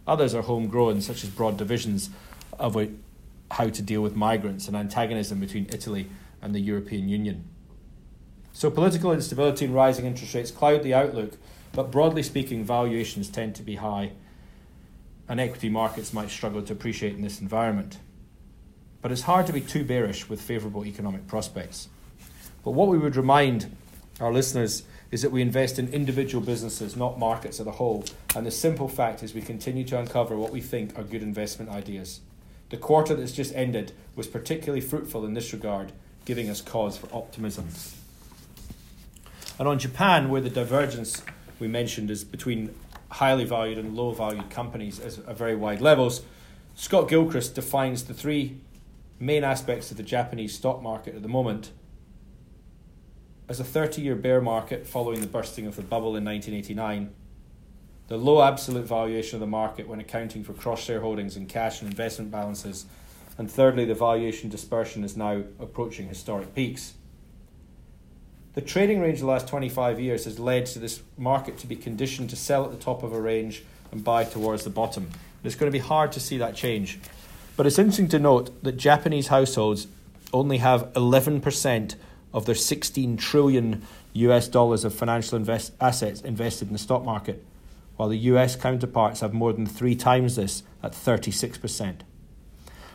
Others 0.07 0.35
are 0.35 0.43
homegrown, 0.43 1.01
such 1.01 1.25
as 1.25 1.31
broad 1.31 1.57
divisions 1.57 2.11
of 2.59 2.77
how 3.51 3.71
to 3.71 3.83
deal 3.83 4.03
with 4.03 4.15
migrants 4.15 4.69
and 4.69 4.77
antagonism 4.77 5.41
between 5.41 5.67
Italy 5.73 6.09
and 6.45 6.55
the 6.55 6.61
European 6.61 7.09
Union. 7.09 7.49
So, 8.53 8.71
political 8.71 9.13
instability 9.13 9.65
and 9.65 9.75
rising 9.75 10.05
interest 10.05 10.35
rates 10.35 10.53
cloud 10.53 10.85
the 10.85 10.95
outlook, 10.95 11.39
but 11.73 11.91
broadly 11.91 12.23
speaking, 12.23 12.65
valuations 12.65 13.29
tend 13.29 13.57
to 13.57 13.65
be 13.65 13.77
high, 13.77 14.13
and 15.29 15.41
equity 15.41 15.69
markets 15.69 16.13
might 16.13 16.31
struggle 16.31 16.63
to 16.63 16.73
appreciate 16.73 17.17
in 17.17 17.23
this 17.23 17.41
environment 17.41 17.99
but 19.05 19.13
it's 19.13 19.21
hard 19.21 19.47
to 19.47 19.53
be 19.53 19.61
too 19.61 19.85
bearish 19.85 20.31
with 20.31 20.41
favourable 20.41 20.87
economic 20.87 21.27
prospects. 21.27 21.91
But 22.65 22.71
what 22.71 22.89
we 22.89 22.97
would 22.97 23.17
remind 23.17 23.77
our 24.19 24.33
listeners 24.33 24.85
is 25.11 25.21
that 25.21 25.31
we 25.31 25.43
invest 25.43 25.79
in 25.79 25.93
individual 25.93 26.43
businesses, 26.43 26.97
not 26.97 27.19
markets 27.19 27.61
as 27.61 27.67
a 27.67 27.73
whole. 27.73 28.07
And 28.35 28.47
the 28.47 28.51
simple 28.51 28.89
fact 28.89 29.23
is 29.23 29.35
we 29.35 29.43
continue 29.43 29.85
to 29.85 29.99
uncover 29.99 30.39
what 30.39 30.53
we 30.53 30.63
think 30.63 30.99
are 30.99 31.03
good 31.03 31.23
investment 31.23 31.71
ideas. 31.71 32.21
The 32.71 32.79
quarter 32.79 33.15
that's 33.15 33.33
just 33.33 33.55
ended 33.55 33.93
was 34.17 34.27
particularly 34.27 34.81
fruitful 34.81 35.27
in 35.27 35.35
this 35.35 35.53
regard, 35.53 35.93
giving 36.25 36.49
us 36.49 36.61
cause 36.61 36.97
for 36.97 37.09
optimism. 37.13 37.69
And 39.59 39.69
on 39.69 39.79
Japan, 39.79 40.31
where 40.31 40.41
the 40.41 40.51
divergence 40.51 41.23
we 41.59 41.69
mentioned 41.69 42.11
is 42.11 42.25
between 42.25 42.75
highly 43.11 43.45
valued 43.45 43.79
and 43.79 43.95
low 43.95 44.13
valued 44.13 44.51
companies 44.51 44.99
at 44.99 45.37
very 45.37 45.55
wide 45.55 45.81
levels, 45.81 46.23
Scott 46.75 47.09
Gilchrist 47.09 47.55
defines 47.55 48.05
the 48.05 48.15
three 48.15 48.59
main 49.21 49.45
aspects 49.45 49.91
of 49.91 49.97
the 49.97 50.03
Japanese 50.03 50.55
stock 50.55 50.83
market 50.83 51.15
at 51.15 51.23
the 51.23 51.29
moment 51.29 51.71
as 53.49 53.61
a 53.61 53.65
30 53.65 54.03
year 54.03 54.17
bear 54.17 54.41
market 54.41 54.87
following 54.87 55.21
the 55.21 55.27
bursting 55.27 55.67
of 55.67 55.77
the 55.77 55.83
bubble 55.83 56.17
in 56.17 56.25
1989, 56.25 57.15
the 58.09 58.17
low 58.17 58.43
absolute 58.43 58.87
valuation 58.87 59.37
of 59.37 59.41
the 59.41 59.47
market 59.47 59.87
when 59.87 60.01
accounting 60.01 60.43
for 60.43 60.53
cross 60.55 60.87
shareholdings 60.87 61.37
and 61.37 61.49
cash 61.49 61.81
and 61.81 61.91
investment 61.91 62.31
balances, 62.31 62.87
and 63.37 63.51
thirdly, 63.51 63.85
the 63.85 63.95
valuation 63.95 64.49
dispersion 64.49 65.03
is 65.03 65.17
now 65.17 65.43
approaching 65.59 66.09
historic 66.09 66.55
peaks. 66.55 66.95
The 68.55 68.61
trading 68.61 69.01
range 69.01 69.15
of 69.15 69.23
the 69.23 69.27
last 69.27 69.49
25 69.49 69.99
years 69.99 70.27
has 70.27 70.39
led 70.39 70.67
to 70.67 70.79
this 70.79 71.03
market 71.19 71.59
to 71.59 71.67
be 71.67 71.75
conditioned 71.75 72.31
to 72.31 72.37
sell 72.37 72.65
at 72.65 72.71
the 72.71 72.77
top 72.77 73.03
of 73.03 73.13
a 73.13 73.21
range 73.21 73.65
and 73.91 74.05
buy 74.05 74.23
towards 74.23 74.63
the 74.63 74.71
bottom. 74.71 75.11
It's 75.43 75.57
going 75.57 75.71
to 75.71 75.77
be 75.77 75.85
hard 75.85 76.13
to 76.13 76.21
see 76.21 76.39
that 76.39 76.55
change. 76.55 77.01
But 77.57 77.67
it's 77.67 77.79
interesting 77.79 78.09
to 78.09 78.19
note 78.21 78.63
that 78.63 78.77
Japanese 78.77 79.27
households 79.27 79.89
only 80.33 80.59
have 80.59 80.93
11% 80.93 81.97
of 82.33 82.47
their 82.47 82.55
16 82.55 83.17
trillion 83.17 83.83
US 84.15 84.47
dollars 84.47 84.85
of 84.85 84.95
financial 84.95 85.37
invest- 85.37 85.73
assets 85.81 86.21
invested 86.21 86.69
in 86.69 86.73
the 86.73 86.79
stock 86.79 87.05
market, 87.05 87.45
while 87.97 88.09
the 88.09 88.19
US 88.19 88.55
counterparts 88.55 89.21
have 89.21 89.33
more 89.33 89.53
than 89.53 89.67
three 89.67 89.97
times 89.97 90.37
this 90.37 90.63
at 90.83 90.93
36%. 90.93 92.01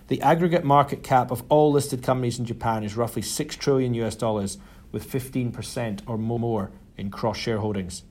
The 0.09 0.21
aggregate 0.23 0.63
market 0.63 1.03
cap 1.03 1.29
of 1.29 1.43
all 1.49 1.71
listed 1.71 2.01
companies 2.01 2.39
in 2.39 2.45
Japan 2.45 2.83
is 2.83 2.97
roughly 2.97 3.21
6 3.21 3.55
trillion 3.57 3.93
US 3.93 4.15
dollars, 4.15 4.57
with 4.91 5.07
15% 5.07 6.01
or 6.07 6.17
more 6.17 6.71
in 6.97 7.11
cross 7.11 7.37
shareholdings, 7.37 8.01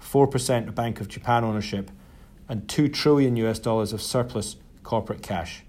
4% 0.00 0.68
of 0.68 0.76
Bank 0.76 1.00
of 1.00 1.08
Japan 1.08 1.42
ownership, 1.42 1.90
and 2.48 2.68
2 2.68 2.88
trillion 2.88 3.34
US 3.38 3.58
dollars 3.58 3.92
of 3.92 4.00
surplus 4.00 4.54
corporate 4.84 5.20
cash. 5.20 5.64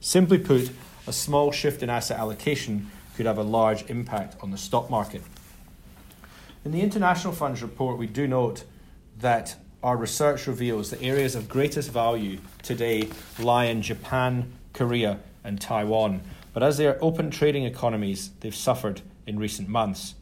Simply 0.00 0.36
put, 0.36 0.70
a 1.06 1.12
small 1.14 1.50
shift 1.50 1.82
in 1.82 1.88
asset 1.88 2.18
allocation 2.18 2.90
could 3.16 3.24
have 3.24 3.38
a 3.38 3.42
large 3.42 3.88
impact 3.88 4.36
on 4.42 4.50
the 4.50 4.58
stock 4.58 4.90
market. 4.90 5.22
In 6.62 6.72
the 6.72 6.82
International 6.82 7.32
Funds 7.32 7.62
report, 7.62 7.96
we 7.96 8.06
do 8.06 8.26
note 8.26 8.64
that 9.18 9.56
our 9.82 9.96
research 9.96 10.46
reveals 10.46 10.90
the 10.90 11.00
areas 11.02 11.34
of 11.34 11.48
greatest 11.48 11.90
value 11.90 12.38
today 12.62 13.08
lie 13.38 13.64
in 13.64 13.80
Japan, 13.80 14.52
Korea, 14.72 15.18
and 15.44 15.60
Taiwan. 15.60 16.20
But 16.52 16.62
as 16.62 16.76
they 16.76 16.86
are 16.86 16.98
open 17.00 17.30
trading 17.30 17.64
economies, 17.64 18.30
they've 18.40 18.54
suffered 18.54 19.00
in 19.26 19.38
recent 19.38 19.68
months. 19.68 20.14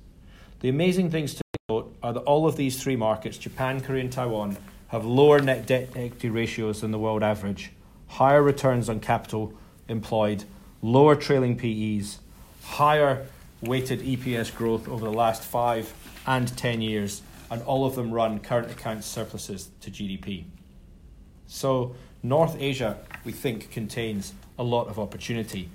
The 0.61 0.69
amazing 0.69 1.11
things 1.11 1.35
to 1.35 1.42
note 1.69 1.97
are 2.02 2.12
that 2.12 2.21
all 2.21 2.47
of 2.47 2.57
these 2.57 2.83
three 2.83 2.97
markets, 2.97 3.38
Japan, 3.38 3.80
Korea, 3.80 4.02
and 4.02 4.12
Taiwan, 4.12 4.57
have 4.88 5.04
lower 5.04 5.40
net 5.40 5.66
debt 5.66 5.88
equity 5.95 6.30
ratios 6.30 6.80
than 6.80 6.90
the 6.90 6.99
world 6.99 7.23
average, 7.23 7.73
higher 8.09 8.42
returns 8.42 8.88
on 8.88 9.00
capital 9.00 9.54
employed, 9.88 10.45
lower 10.83 11.14
trailing 11.14 11.57
PEs, 11.57 12.19
higher 12.62 13.26
weighted 13.62 14.00
EPS 14.00 14.54
growth 14.54 14.88
over 14.88 15.04
the 15.04 15.12
last 15.12 15.42
five 15.42 15.92
and 16.26 16.57
10 16.57 16.80
years, 16.80 17.23
and 17.50 17.62
all 17.62 17.85
of 17.85 17.95
them 17.95 18.11
run 18.11 18.38
current 18.38 18.71
account 18.71 19.04
surpluses 19.04 19.71
to 19.80 19.90
GDP. 19.90 20.45
So, 21.47 21.95
North 22.22 22.56
Asia, 22.60 22.98
we 23.24 23.32
think, 23.32 23.70
contains 23.70 24.34
a 24.58 24.62
lot 24.62 24.88
of 24.88 24.98
opportunity. 24.98 25.70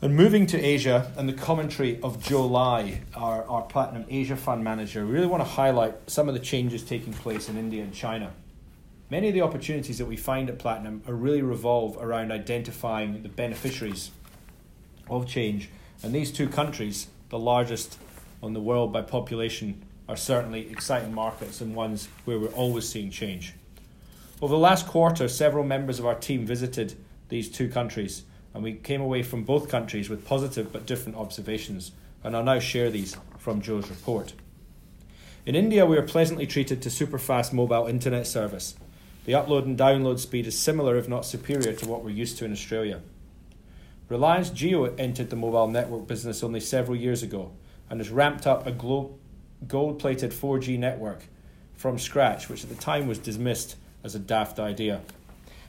And 0.00 0.16
moving 0.16 0.46
to 0.48 0.60
Asia 0.60 1.12
and 1.16 1.28
the 1.28 1.34
commentary 1.34 2.00
of 2.02 2.22
Joe 2.22 2.46
Lai, 2.46 3.02
our, 3.14 3.44
our 3.44 3.62
Platinum 3.62 4.04
Asia 4.08 4.36
Fund 4.36 4.64
Manager, 4.64 5.06
we 5.06 5.12
really 5.12 5.26
want 5.26 5.42
to 5.42 5.48
highlight 5.48 5.94
some 6.10 6.28
of 6.28 6.34
the 6.34 6.40
changes 6.40 6.82
taking 6.82 7.12
place 7.12 7.48
in 7.48 7.56
India 7.56 7.82
and 7.82 7.94
China. 7.94 8.32
Many 9.10 9.28
of 9.28 9.34
the 9.34 9.42
opportunities 9.42 9.98
that 9.98 10.06
we 10.06 10.16
find 10.16 10.48
at 10.48 10.58
Platinum 10.58 11.02
are 11.06 11.14
really 11.14 11.42
revolve 11.42 11.96
around 11.98 12.32
identifying 12.32 13.22
the 13.22 13.28
beneficiaries 13.28 14.10
of 15.08 15.26
change. 15.26 15.68
And 16.02 16.14
these 16.14 16.32
two 16.32 16.48
countries, 16.48 17.08
the 17.28 17.38
largest 17.38 17.98
on 18.42 18.54
the 18.54 18.60
world 18.60 18.92
by 18.92 19.02
population, 19.02 19.84
are 20.08 20.16
certainly 20.16 20.70
exciting 20.70 21.14
markets 21.14 21.60
and 21.60 21.74
ones 21.74 22.08
where 22.24 22.38
we're 22.38 22.48
always 22.48 22.88
seeing 22.88 23.10
change. 23.10 23.54
Over 24.42 24.54
the 24.54 24.58
last 24.58 24.86
quarter, 24.86 25.28
several 25.28 25.64
members 25.64 25.98
of 25.98 26.06
our 26.06 26.16
team 26.16 26.44
visited 26.44 26.96
these 27.28 27.48
two 27.48 27.68
countries, 27.68 28.24
and 28.52 28.62
we 28.62 28.74
came 28.74 29.00
away 29.00 29.22
from 29.22 29.44
both 29.44 29.68
countries 29.68 30.10
with 30.10 30.26
positive 30.26 30.72
but 30.72 30.86
different 30.86 31.16
observations. 31.16 31.92
And 32.22 32.34
I'll 32.36 32.42
now 32.42 32.58
share 32.58 32.90
these 32.90 33.16
from 33.38 33.60
Joe's 33.60 33.88
report. 33.88 34.32
In 35.46 35.54
India, 35.54 35.86
we 35.86 35.96
are 35.98 36.02
pleasantly 36.02 36.46
treated 36.46 36.82
to 36.82 36.90
super 36.90 37.18
fast 37.18 37.52
mobile 37.52 37.86
internet 37.86 38.26
service. 38.26 38.74
The 39.24 39.32
upload 39.32 39.64
and 39.64 39.78
download 39.78 40.18
speed 40.18 40.46
is 40.46 40.58
similar, 40.58 40.96
if 40.96 41.08
not 41.08 41.26
superior, 41.26 41.72
to 41.72 41.88
what 41.88 42.02
we're 42.02 42.10
used 42.10 42.38
to 42.38 42.44
in 42.44 42.52
Australia. 42.52 43.00
Reliance 44.08 44.50
Jio 44.50 44.98
entered 44.98 45.30
the 45.30 45.36
mobile 45.36 45.68
network 45.68 46.06
business 46.06 46.42
only 46.42 46.60
several 46.60 46.96
years 46.96 47.22
ago 47.22 47.52
and 47.88 48.00
has 48.00 48.10
ramped 48.10 48.46
up 48.46 48.66
a 48.66 48.72
gold 48.72 49.18
plated 49.98 50.30
4G 50.32 50.78
network 50.78 51.24
from 51.74 51.98
scratch, 51.98 52.48
which 52.48 52.64
at 52.64 52.70
the 52.70 52.76
time 52.76 53.06
was 53.06 53.18
dismissed 53.18 53.76
as 54.04 54.14
a 54.14 54.20
daft 54.20 54.60
idea. 54.60 55.00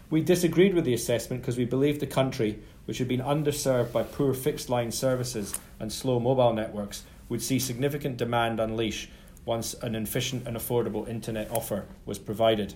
We 0.09 0.21
disagreed 0.21 0.75
with 0.75 0.85
the 0.85 0.93
assessment 0.93 1.41
because 1.41 1.57
we 1.57 1.65
believed 1.65 1.99
the 1.99 2.07
country, 2.07 2.59
which 2.85 2.99
had 2.99 3.07
been 3.07 3.21
underserved 3.21 3.91
by 3.91 4.03
poor 4.03 4.33
fixed 4.35 4.69
line 4.69 4.91
services 4.91 5.57
and 5.79 5.91
slow 5.91 6.19
mobile 6.19 6.53
networks, 6.53 7.03
would 7.29 7.41
see 7.41 7.57
significant 7.57 8.17
demand 8.17 8.59
unleash 8.59 9.09
once 9.45 9.73
an 9.75 9.95
efficient 9.95 10.47
and 10.47 10.55
affordable 10.55 11.07
internet 11.07 11.49
offer 11.49 11.85
was 12.05 12.19
provided. 12.19 12.75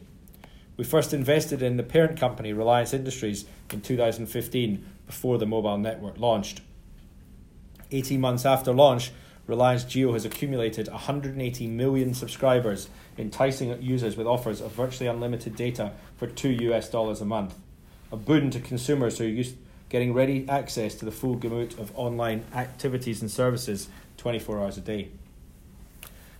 We 0.78 0.86
first 0.86 1.14
invested 1.14 1.62
in 1.62 1.78
the 1.78 1.84
parent 1.84 2.18
company, 2.18 2.54
Reliance 2.54 2.94
Industries, 2.94 3.46
in 3.72 3.82
2015 3.82 4.86
before 5.06 5.38
the 5.38 5.46
mobile 5.46 5.78
network 5.78 6.18
launched. 6.18 6.62
18 7.92 8.22
months 8.22 8.46
after 8.46 8.72
launch, 8.72 9.12
Reliance 9.46 9.84
Jio 9.84 10.14
has 10.14 10.26
accumulated 10.26 10.88
180 10.88 11.68
million 11.68 12.14
subscribers, 12.14 12.88
enticing 13.20 13.82
users 13.82 14.16
with 14.16 14.26
offers 14.26 14.62
of 14.62 14.72
virtually 14.72 15.08
unlimited 15.08 15.56
data 15.56 15.92
for 16.18 16.28
2 16.28 16.50
US 16.50 16.90
dollars 16.90 17.22
a 17.22 17.26
month. 17.26 17.56
A 18.12 18.16
boon 18.16 18.50
to 18.52 18.60
consumers 18.60 19.18
who 19.18 19.26
are 19.26 19.28
used 19.28 19.56
getting 19.90 20.14
ready 20.14 20.48
access 20.48 20.96
to 20.96 21.06
the 21.06 21.12
full 21.12 21.36
gamut 21.36 21.78
of 21.78 21.92
online 21.98 22.44
activities 22.54 23.22
and 23.22 23.30
services 23.30 23.90
24 24.18 24.60
hours 24.60 24.78
a 24.78 24.82
day. 24.82 25.10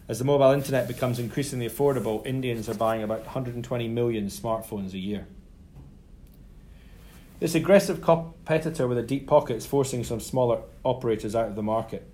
As 0.08 0.20
the 0.20 0.26
mobile 0.26 0.52
internet 0.52 0.88
becomes 0.88 1.20
increasingly 1.20 1.70
affordable, 1.70 2.26
Indians 2.26 2.68
are 2.68 2.74
buying 2.74 3.04
about 3.04 3.26
120 3.26 3.88
million 3.88 4.28
smartphones 4.28 4.94
a 4.94 5.00
year. 5.00 5.28
This 7.40 7.56
aggressive 7.56 8.02
competitor 8.02 8.88
with 8.88 8.98
a 8.98 9.04
deep 9.04 9.28
pocket 9.28 9.58
is 9.58 9.66
forcing 9.66 10.04
some 10.04 10.20
smaller 10.20 10.62
operators 10.84 11.36
out 11.36 11.48
of 11.48 11.56
the 11.56 11.64
market 11.64 12.08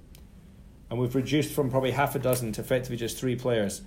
and 0.90 1.00
we've 1.00 1.16
reduced 1.16 1.54
from 1.54 1.70
probably 1.70 1.92
half 1.92 2.16
a 2.16 2.20
dozen 2.20 2.52
to 2.54 2.62
effectively 2.62 2.98
just 2.98 3.18
three 3.18 3.36
players. 3.36 3.82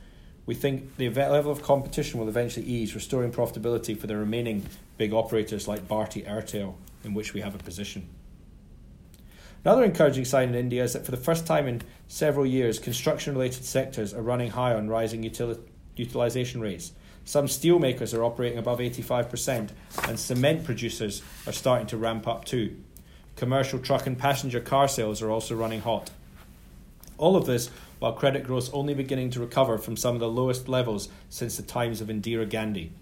We 0.49 0.55
think 0.55 0.97
the 0.97 1.11
level 1.11 1.53
of 1.53 1.63
competition 1.63 2.19
will 2.19 2.29
eventually 2.31 2.65
ease, 2.65 2.95
restoring 2.95 3.31
profitability 3.31 3.95
for 3.95 4.07
the 4.07 4.17
remaining 4.17 4.65
big 4.97 5.13
operators 5.13 5.69
like 5.69 5.87
Bharti 5.87 6.27
Airtel, 6.27 6.73
in 7.05 7.13
which 7.13 7.35
we 7.35 7.43
have 7.43 7.55
a 7.55 7.59
position. 7.59 8.09
Another 9.63 9.85
encouraging 9.85 10.25
sign 10.25 10.49
in 10.49 10.55
India 10.55 10.83
is 10.83 10.95
that 10.95 11.05
for 11.05 11.11
the 11.11 11.19
first 11.19 11.47
time 11.47 11.69
in 11.69 11.83
several 12.07 12.47
years, 12.47 12.79
construction 12.79 13.35
related 13.35 13.63
sectors 13.63 14.15
are 14.15 14.23
running 14.23 14.53
high 14.53 14.73
on 14.73 14.89
rising 14.89 15.23
util- 15.23 15.61
utilization 15.97 16.63
rates. 16.63 16.93
Some 17.27 17.47
steel 17.47 17.79
makers 17.79 18.15
are 18.15 18.25
operating 18.25 18.57
above 18.57 18.79
85%, 18.79 19.73
and 20.05 20.19
cement 20.19 20.65
producers 20.65 21.21
are 21.47 21.53
starting 21.53 21.89
to 21.89 21.99
ramp 21.99 22.27
up 22.27 22.47
too. 22.47 22.75
Commercial 23.37 23.81
truck 23.81 24.07
and 24.07 24.17
passenger 24.19 24.61
car 24.61 24.89
sales 24.89 25.21
are 25.21 25.31
also 25.31 25.55
running 25.55 25.83
hot. 25.83 26.09
All 27.19 27.37
of 27.37 27.45
this 27.45 27.69
while 27.99 28.13
credit 28.13 28.45
growth 28.45 28.71
only 28.73 28.95
beginning 28.95 29.31
to 29.31 29.41
recover 29.41 29.79
from 29.79 29.97
some 29.97 30.15
of 30.15 30.21
the 30.21 30.29
lowest 30.29 30.69
levels 30.69 31.09
since 31.29 31.57
the 31.57 31.63
times 31.63 32.01
of 32.01 32.09
Indira 32.09 32.49
Gandhi. 32.49 32.93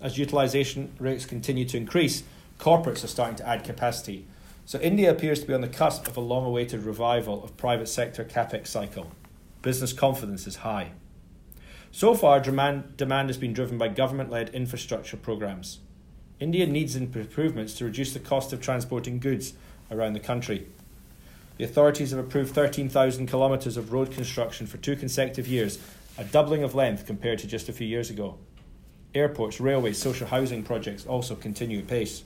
As 0.00 0.18
utilisation 0.18 0.92
rates 0.98 1.24
continue 1.24 1.64
to 1.66 1.76
increase, 1.76 2.24
corporates 2.58 3.04
are 3.04 3.08
starting 3.08 3.36
to 3.36 3.48
add 3.48 3.64
capacity. 3.64 4.26
So 4.66 4.78
India 4.80 5.10
appears 5.10 5.40
to 5.40 5.46
be 5.46 5.54
on 5.54 5.60
the 5.60 5.68
cusp 5.68 6.06
of 6.08 6.16
a 6.16 6.20
long 6.20 6.44
awaited 6.44 6.82
revival 6.82 7.42
of 7.42 7.56
private 7.56 7.88
sector 7.88 8.24
capex 8.24 8.68
cycle. 8.68 9.12
Business 9.62 9.92
confidence 9.92 10.46
is 10.46 10.56
high. 10.56 10.92
So 11.90 12.14
far, 12.14 12.40
demand, 12.40 12.96
demand 12.96 13.28
has 13.28 13.36
been 13.36 13.52
driven 13.52 13.78
by 13.78 13.88
government 13.88 14.30
led 14.30 14.48
infrastructure 14.50 15.16
programs. 15.16 15.78
India 16.40 16.66
needs 16.66 16.96
improvements 16.96 17.74
to 17.74 17.84
reduce 17.84 18.12
the 18.12 18.18
cost 18.18 18.52
of 18.52 18.60
transporting 18.60 19.20
goods 19.20 19.54
around 19.90 20.14
the 20.14 20.20
country. 20.20 20.66
The 21.58 21.64
authorities 21.64 22.10
have 22.10 22.20
approved 22.20 22.54
13,000 22.54 23.26
kilometres 23.26 23.76
of 23.76 23.92
road 23.92 24.10
construction 24.10 24.66
for 24.66 24.78
two 24.78 24.96
consecutive 24.96 25.46
years, 25.46 25.78
a 26.16 26.24
doubling 26.24 26.62
of 26.62 26.74
length 26.74 27.06
compared 27.06 27.38
to 27.40 27.46
just 27.46 27.68
a 27.68 27.72
few 27.72 27.86
years 27.86 28.10
ago. 28.10 28.38
Airports, 29.14 29.60
railways, 29.60 29.98
social 29.98 30.26
housing 30.26 30.62
projects 30.62 31.06
also 31.06 31.34
continue 31.34 31.78
at 31.78 31.86
pace. 31.86 32.24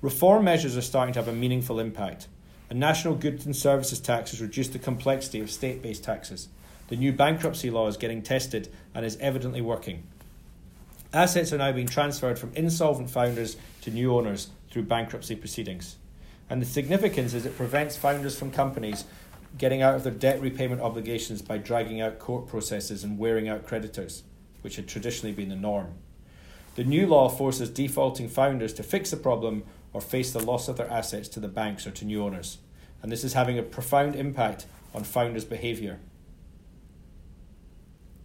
Reform 0.00 0.44
measures 0.44 0.76
are 0.76 0.82
starting 0.82 1.14
to 1.14 1.18
have 1.20 1.28
a 1.28 1.32
meaningful 1.32 1.80
impact. 1.80 2.28
A 2.70 2.74
national 2.74 3.14
goods 3.14 3.46
and 3.46 3.56
services 3.56 4.00
tax 4.00 4.30
has 4.30 4.40
reduced 4.40 4.72
the 4.72 4.78
complexity 4.78 5.40
of 5.40 5.50
state 5.50 5.82
based 5.82 6.04
taxes. 6.04 6.48
The 6.88 6.96
new 6.96 7.12
bankruptcy 7.12 7.70
law 7.70 7.88
is 7.88 7.96
getting 7.96 8.22
tested 8.22 8.68
and 8.94 9.04
is 9.04 9.16
evidently 9.16 9.60
working. 9.60 10.04
Assets 11.12 11.52
are 11.52 11.58
now 11.58 11.72
being 11.72 11.86
transferred 11.86 12.38
from 12.38 12.52
insolvent 12.54 13.10
founders 13.10 13.56
to 13.82 13.90
new 13.90 14.14
owners 14.14 14.50
through 14.70 14.84
bankruptcy 14.84 15.34
proceedings. 15.34 15.96
And 16.48 16.62
the 16.62 16.66
significance 16.66 17.34
is 17.34 17.44
it 17.44 17.56
prevents 17.56 17.96
founders 17.96 18.38
from 18.38 18.50
companies 18.50 19.04
getting 19.58 19.82
out 19.82 19.94
of 19.94 20.04
their 20.04 20.12
debt 20.12 20.40
repayment 20.40 20.80
obligations 20.80 21.42
by 21.42 21.58
dragging 21.58 22.00
out 22.00 22.18
court 22.18 22.46
processes 22.46 23.02
and 23.02 23.18
wearing 23.18 23.48
out 23.48 23.66
creditors. 23.66 24.22
which 24.66 24.74
had 24.74 24.88
traditionally 24.88 25.32
been 25.32 25.48
the 25.48 25.54
norm. 25.54 25.94
The 26.74 26.82
new 26.82 27.06
law 27.06 27.28
forces 27.28 27.70
defaulting 27.70 28.28
founders 28.28 28.72
to 28.72 28.82
fix 28.82 29.12
the 29.12 29.16
problem 29.16 29.62
or 29.92 30.00
face 30.00 30.32
the 30.32 30.40
loss 30.42 30.66
of 30.66 30.76
their 30.76 30.90
assets 30.90 31.28
to 31.28 31.38
the 31.38 31.46
banks 31.46 31.86
or 31.86 31.92
to 31.92 32.04
new 32.04 32.24
owners, 32.24 32.58
and 33.00 33.12
this 33.12 33.22
is 33.22 33.34
having 33.34 33.60
a 33.60 33.62
profound 33.62 34.16
impact 34.16 34.66
on 34.92 35.04
founders' 35.04 35.44
behaviour. 35.44 36.00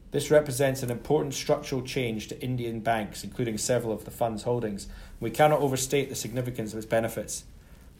This 0.10 0.32
represents 0.32 0.82
an 0.82 0.90
important 0.90 1.36
structural 1.36 1.84
change 1.84 2.28
to 2.30 2.42
Indian 2.42 2.80
banks, 2.80 3.24
including 3.24 3.60
several 3.60 3.94
of 3.94 4.04
the 4.04 4.10
fund's 4.10 4.42
holdings. 4.42 4.88
We 5.20 5.30
cannot 5.30 5.62
overstate 5.62 6.10
the 6.10 6.16
significance 6.16 6.74
of 6.74 6.80
its 6.80 6.88
benefits. 6.88 7.44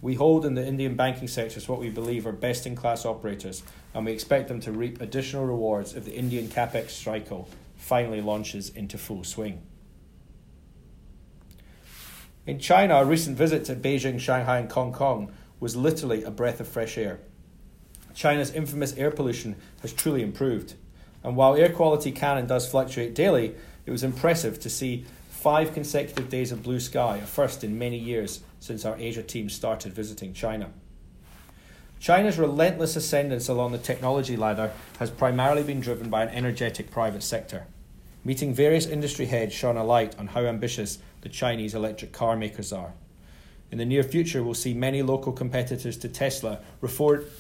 We 0.02 0.16
hold 0.16 0.46
in 0.46 0.56
the 0.56 0.66
Indian 0.66 0.96
banking 0.96 1.28
sector 1.28 1.60
what 1.72 1.80
we 1.80 1.90
believe 1.90 2.26
are 2.26 2.32
best 2.32 2.66
in 2.66 2.76
class 2.76 3.06
operators, 3.06 3.62
and 3.94 4.06
we 4.06 4.12
expect 4.12 4.48
them 4.48 4.60
to 4.62 4.72
reap 4.72 5.00
additional 5.00 5.46
rewards 5.46 5.94
if 5.94 6.06
the 6.06 6.16
Indian 6.16 6.48
capex 6.48 6.90
cycle 6.90 7.48
finally 7.76 8.20
launches 8.20 8.70
into 8.70 8.98
full 8.98 9.24
swing. 9.24 9.62
In 12.48 12.58
China, 12.58 12.96
our 12.96 13.06
recent 13.06 13.38
visit 13.38 13.66
to 13.66 13.76
Beijing, 13.76 14.20
Shanghai, 14.20 14.58
and 14.58 14.72
Hong 14.72 14.92
Kong 14.92 15.32
was 15.60 15.76
literally 15.76 16.24
a 16.24 16.32
breath 16.32 16.60
of 16.60 16.68
fresh 16.68 16.98
air. 16.98 17.20
China's 18.16 18.52
infamous 18.52 18.98
air 18.98 19.12
pollution 19.12 19.56
has 19.84 19.94
truly 19.94 20.24
improved. 20.24 20.74
And 21.24 21.36
while 21.36 21.56
air 21.56 21.72
quality 21.72 22.12
can 22.12 22.40
and 22.40 22.48
does 22.48 22.68
fluctuate 22.68 23.14
daily, 23.14 23.56
it 23.86 23.92
was 23.92 24.04
impressive 24.04 24.60
to 24.62 24.70
see 24.72 25.06
five 25.30 25.74
consecutive 25.74 26.30
days 26.30 26.52
of 26.52 26.64
blue 26.64 26.80
sky, 26.80 27.18
a 27.18 27.26
first 27.28 27.64
in 27.64 27.78
many 27.78 27.98
years 27.98 28.42
since 28.62 28.86
our 28.86 28.96
Asia 28.98 29.24
team 29.24 29.50
started 29.50 29.92
visiting 29.92 30.34
China. 30.34 30.70
China's 32.00 32.40
relentless 32.40 32.96
ascendance 32.96 33.50
along 33.50 33.74
the 33.74 33.78
technology 33.78 34.38
ladder 34.38 34.72
has 35.00 35.10
primarily 35.10 35.64
been 35.64 35.82
driven 35.82 36.10
by 36.10 36.24
an 36.24 36.30
energetic 36.30 36.90
private 36.90 37.24
sector. 37.24 37.66
Meeting 38.24 38.54
various 38.54 38.86
industry 38.86 39.26
heads 39.26 39.54
shone 39.54 39.78
a 39.78 39.84
light 39.84 40.18
on 40.18 40.28
how 40.28 40.42
ambitious 40.42 41.00
the 41.22 41.30
Chinese 41.30 41.74
electric 41.74 42.12
car 42.12 42.38
makers 42.38 42.72
are. 42.72 42.94
In 43.72 43.80
the 43.80 43.86
near 43.86 44.04
future, 44.04 44.44
we'll 44.44 44.54
see 44.54 44.74
many 44.74 45.02
local 45.02 45.34
competitors 45.34 45.98
to 45.98 46.08
Tesla 46.08 46.60
report 46.82 47.32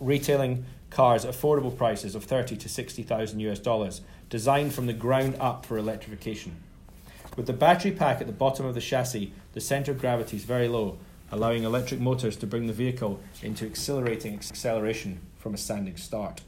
retailing 0.00 0.64
cars 0.90 1.24
at 1.24 1.34
affordable 1.34 1.76
prices 1.76 2.14
of 2.14 2.24
30 2.24 2.56
to 2.56 2.68
60,000 2.68 3.40
US 3.40 3.58
dollars, 3.60 4.00
designed 4.28 4.74
from 4.74 4.86
the 4.86 4.92
ground 4.92 5.36
up 5.38 5.66
for 5.66 5.78
electrification. 5.78 6.56
With 7.36 7.46
the 7.46 7.52
battery 7.52 7.92
pack 7.92 8.20
at 8.20 8.26
the 8.26 8.32
bottom 8.32 8.66
of 8.66 8.74
the 8.74 8.80
chassis, 8.80 9.32
the 9.58 9.64
centre 9.64 9.90
of 9.90 9.98
gravity 9.98 10.36
is 10.36 10.44
very 10.44 10.68
low, 10.68 10.96
allowing 11.32 11.64
electric 11.64 11.98
motors 11.98 12.36
to 12.36 12.46
bring 12.46 12.68
the 12.68 12.72
vehicle 12.72 13.18
into 13.42 13.66
accelerating 13.66 14.34
acceleration 14.34 15.20
from 15.36 15.52
a 15.52 15.56
standing 15.56 15.96
start. 15.96 16.42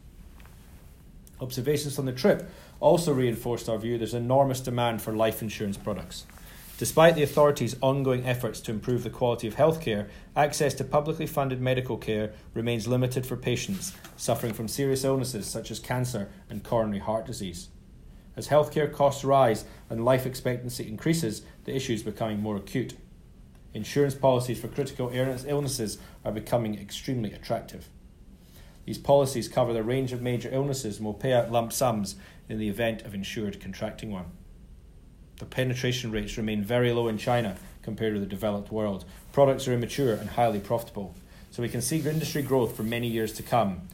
Observations 1.40 1.96
from 1.96 2.06
the 2.06 2.12
trip 2.12 2.48
also 2.78 3.12
reinforced 3.12 3.68
our 3.68 3.78
view 3.78 3.98
there's 3.98 4.14
enormous 4.14 4.60
demand 4.60 5.02
for 5.02 5.12
life 5.12 5.42
insurance 5.42 5.76
products. 5.76 6.24
Despite 6.78 7.16
the 7.16 7.24
authorities' 7.24 7.74
ongoing 7.82 8.24
efforts 8.24 8.60
to 8.60 8.70
improve 8.70 9.02
the 9.02 9.10
quality 9.10 9.48
of 9.48 9.56
healthcare, 9.56 10.08
access 10.36 10.72
to 10.74 10.84
publicly 10.84 11.26
funded 11.26 11.60
medical 11.60 11.96
care 11.96 12.30
remains 12.54 12.86
limited 12.86 13.26
for 13.26 13.36
patients 13.36 13.92
suffering 14.16 14.52
from 14.52 14.68
serious 14.68 15.02
illnesses 15.02 15.48
such 15.48 15.72
as 15.72 15.80
cancer 15.80 16.28
and 16.48 16.62
coronary 16.62 17.00
heart 17.00 17.26
disease. 17.26 17.70
As 18.36 18.48
healthcare 18.48 18.92
costs 18.92 19.24
rise 19.24 19.64
and 19.88 20.04
life 20.04 20.26
expectancy 20.26 20.88
increases, 20.88 21.42
the 21.64 21.74
issue 21.74 21.92
is 21.92 22.02
becoming 22.02 22.40
more 22.40 22.56
acute. 22.56 22.94
Insurance 23.74 24.14
policies 24.14 24.60
for 24.60 24.68
critical 24.68 25.10
illnesses 25.12 25.98
are 26.24 26.32
becoming 26.32 26.78
extremely 26.78 27.32
attractive. 27.32 27.88
These 28.86 28.98
policies 28.98 29.48
cover 29.48 29.72
the 29.72 29.82
range 29.82 30.12
of 30.12 30.22
major 30.22 30.48
illnesses 30.52 30.96
and 30.96 31.06
will 31.06 31.14
pay 31.14 31.32
out 31.32 31.52
lump 31.52 31.72
sums 31.72 32.16
in 32.48 32.58
the 32.58 32.68
event 32.68 33.02
of 33.02 33.14
insured 33.14 33.60
contracting 33.60 34.10
one 34.10 34.32
the 35.40 35.46
penetration 35.46 36.12
rates 36.12 36.36
remain 36.36 36.62
very 36.62 36.92
low 36.92 37.08
in 37.08 37.18
China 37.18 37.56
compared 37.82 38.14
to 38.14 38.20
the 38.20 38.26
developed 38.26 38.70
world. 38.70 39.04
Products 39.32 39.66
are 39.66 39.72
immature 39.72 40.12
and 40.12 40.30
highly 40.30 40.60
profitable. 40.60 41.14
So 41.50 41.62
we 41.62 41.68
can 41.68 41.80
see 41.80 41.98
industry 41.98 42.42
growth 42.42 42.76
for 42.76 42.84
many 42.84 43.08
years 43.08 43.32
to 43.32 43.42
come. 43.42 43.88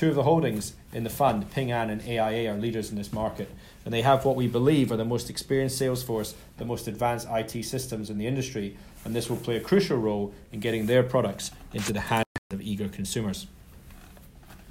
Two 0.00 0.08
of 0.08 0.14
the 0.14 0.22
holdings 0.22 0.72
in 0.94 1.04
the 1.04 1.10
fund, 1.10 1.50
Ping 1.50 1.70
An 1.70 1.90
and 1.90 2.00
AIA, 2.00 2.50
are 2.50 2.56
leaders 2.56 2.88
in 2.88 2.96
this 2.96 3.12
market, 3.12 3.50
and 3.84 3.92
they 3.92 4.00
have 4.00 4.24
what 4.24 4.34
we 4.34 4.46
believe 4.46 4.90
are 4.90 4.96
the 4.96 5.04
most 5.04 5.28
experienced 5.28 5.76
sales 5.76 6.02
force, 6.02 6.34
the 6.56 6.64
most 6.64 6.88
advanced 6.88 7.28
IT 7.30 7.62
systems 7.66 8.08
in 8.08 8.16
the 8.16 8.26
industry, 8.26 8.78
and 9.04 9.14
this 9.14 9.28
will 9.28 9.36
play 9.36 9.56
a 9.56 9.60
crucial 9.60 9.98
role 9.98 10.32
in 10.52 10.60
getting 10.60 10.86
their 10.86 11.02
products 11.02 11.50
into 11.74 11.92
the 11.92 12.00
hands 12.00 12.24
of 12.50 12.62
eager 12.62 12.88
consumers. 12.88 13.46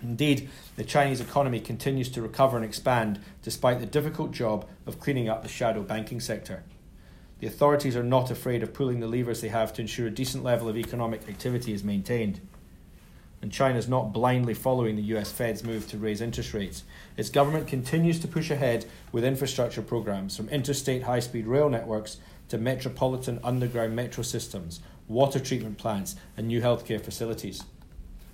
Indeed, 0.01 0.49
the 0.77 0.83
Chinese 0.83 1.21
economy 1.21 1.59
continues 1.59 2.09
to 2.09 2.23
recover 2.23 2.57
and 2.57 2.65
expand 2.65 3.19
despite 3.43 3.79
the 3.79 3.85
difficult 3.85 4.31
job 4.31 4.67
of 4.87 4.99
cleaning 4.99 5.29
up 5.29 5.43
the 5.43 5.47
shadow 5.47 5.83
banking 5.83 6.19
sector. 6.19 6.63
The 7.39 7.45
authorities 7.45 7.95
are 7.95 8.01
not 8.01 8.31
afraid 8.31 8.63
of 8.63 8.73
pulling 8.73 8.99
the 8.99 9.05
levers 9.05 9.41
they 9.41 9.49
have 9.49 9.73
to 9.73 9.81
ensure 9.83 10.07
a 10.07 10.09
decent 10.09 10.43
level 10.43 10.67
of 10.67 10.75
economic 10.75 11.29
activity 11.29 11.71
is 11.71 11.83
maintained. 11.83 12.41
And 13.41 13.51
China 13.51 13.77
is 13.77 13.87
not 13.87 14.11
blindly 14.11 14.53
following 14.53 14.95
the 14.95 15.15
US 15.15 15.31
Fed's 15.31 15.63
move 15.63 15.87
to 15.89 15.97
raise 15.97 16.21
interest 16.21 16.53
rates. 16.53 16.83
Its 17.15 17.29
government 17.29 17.67
continues 17.67 18.19
to 18.19 18.27
push 18.27 18.51
ahead 18.51 18.85
with 19.11 19.23
infrastructure 19.23 19.81
programs 19.81 20.35
from 20.35 20.49
interstate 20.49 21.03
high 21.03 21.21
speed 21.21 21.47
rail 21.47 21.69
networks 21.69 22.17
to 22.49 22.57
metropolitan 22.57 23.39
underground 23.43 23.95
metro 23.95 24.23
systems, 24.23 24.81
water 25.07 25.39
treatment 25.39 25.77
plants, 25.77 26.15
and 26.35 26.47
new 26.47 26.61
healthcare 26.61 27.01
facilities. 27.01 27.63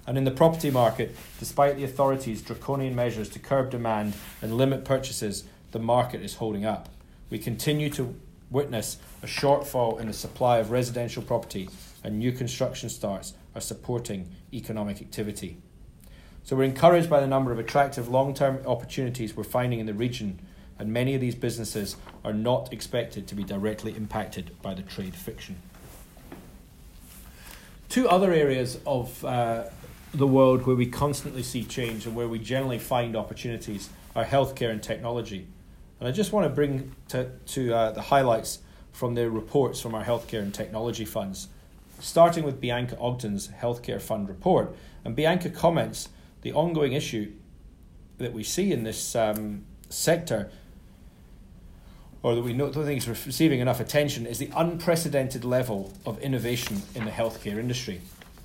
And 0.07 0.17
in 0.17 0.23
the 0.23 0.31
property 0.31 0.71
market, 0.71 1.15
despite 1.39 1.77
the 1.77 1.83
authorities' 1.83 2.41
draconian 2.41 2.95
measures 2.95 3.29
to 3.29 3.39
curb 3.39 3.71
demand 3.71 4.13
and 4.41 4.57
limit 4.57 4.85
purchases, 4.85 5.43
the 5.71 5.79
market 5.79 6.21
is 6.21 6.35
holding 6.35 6.65
up. 6.65 6.89
We 7.29 7.39
continue 7.39 7.89
to 7.91 8.15
witness 8.51 8.97
a 9.23 9.25
shortfall 9.25 9.99
in 9.99 10.07
the 10.07 10.13
supply 10.13 10.59
of 10.59 10.71
residential 10.71 11.23
property, 11.23 11.69
and 12.03 12.19
new 12.19 12.31
construction 12.31 12.89
starts 12.89 13.33
are 13.55 13.61
supporting 13.61 14.29
economic 14.53 15.01
activity. 15.01 15.57
So 16.43 16.55
we're 16.55 16.63
encouraged 16.65 17.09
by 17.09 17.21
the 17.21 17.27
number 17.27 17.51
of 17.51 17.57
attractive 17.57 18.07
long 18.07 18.33
term 18.33 18.59
opportunities 18.67 19.35
we're 19.35 19.43
finding 19.43 19.79
in 19.79 19.85
the 19.85 19.93
region, 19.93 20.39
and 20.77 20.91
many 20.91 21.15
of 21.15 21.21
these 21.21 21.35
businesses 21.35 21.95
are 22.23 22.33
not 22.33 22.71
expected 22.71 23.27
to 23.27 23.35
be 23.35 23.43
directly 23.43 23.95
impacted 23.95 24.51
by 24.61 24.73
the 24.73 24.83
trade 24.83 25.15
friction. 25.15 25.55
Two 27.89 28.07
other 28.09 28.31
areas 28.31 28.77
of 28.85 29.23
uh, 29.23 29.63
the 30.13 30.27
world 30.27 30.65
where 30.65 30.75
we 30.75 30.85
constantly 30.85 31.43
see 31.43 31.63
change 31.63 32.05
and 32.05 32.15
where 32.15 32.27
we 32.27 32.39
generally 32.39 32.79
find 32.79 33.15
opportunities 33.15 33.89
are 34.15 34.25
healthcare 34.25 34.69
and 34.69 34.81
technology. 34.81 35.47
And 35.99 36.07
I 36.07 36.11
just 36.11 36.31
want 36.31 36.45
to 36.45 36.49
bring 36.49 36.93
to, 37.09 37.31
to 37.47 37.73
uh, 37.73 37.91
the 37.91 38.01
highlights 38.01 38.59
from 38.91 39.15
the 39.15 39.29
reports 39.29 39.81
from 39.81 39.95
our 39.95 40.03
healthcare 40.03 40.41
and 40.41 40.53
technology 40.53 41.05
funds, 41.05 41.47
starting 41.99 42.43
with 42.43 42.59
Bianca 42.59 42.95
Ogden's 42.97 43.49
healthcare 43.49 44.01
fund 44.01 44.27
report. 44.29 44.75
And 45.03 45.15
Bianca 45.15 45.49
comments 45.49 46.09
the 46.41 46.53
ongoing 46.53 46.93
issue 46.93 47.31
that 48.17 48.33
we 48.33 48.43
see 48.43 48.71
in 48.71 48.83
this 48.83 49.15
um, 49.15 49.65
sector, 49.89 50.51
or 52.23 52.35
that 52.35 52.41
we 52.41 52.53
don't 52.53 52.73
think 52.73 52.97
is 52.97 53.07
receiving 53.07 53.59
enough 53.59 53.79
attention, 53.79 54.25
is 54.25 54.39
the 54.39 54.51
unprecedented 54.55 55.43
level 55.43 55.93
of 56.05 56.19
innovation 56.19 56.81
in 56.93 57.05
the 57.05 57.11
healthcare 57.11 57.57
industry. 57.57 58.01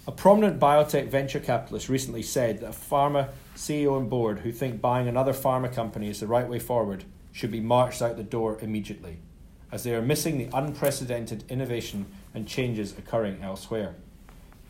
A 0.07 0.13
prominent 0.13 0.59
biotech 0.59 1.09
venture 1.09 1.41
capitalist 1.41 1.89
recently 1.89 2.23
said 2.23 2.61
that 2.61 2.71
a 2.71 2.73
pharma 2.73 3.29
CEO 3.55 3.99
and 3.99 4.09
board 4.09 4.41
who 4.41 4.51
think 4.51 4.81
buying 4.81 5.07
another 5.07 5.33
pharma 5.33 5.73
company 5.73 6.09
is 6.09 6.21
the 6.21 6.27
right 6.27 6.49
way 6.49 6.59
forward 6.59 7.05
should 7.33 7.51
be 7.51 7.61
marched 7.61 8.03
out 8.03 8.17
the 8.17 8.23
door 8.23 8.59
immediately, 8.61 9.19
as 9.73 9.85
they 9.85 9.95
are 9.95 10.03
missing 10.03 10.39
the 10.39 10.49
unprecedented 10.57 11.45
innovation 11.49 12.07
and 12.35 12.47
changes 12.47 12.97
occurring 12.97 13.43
elsewhere. 13.43 13.95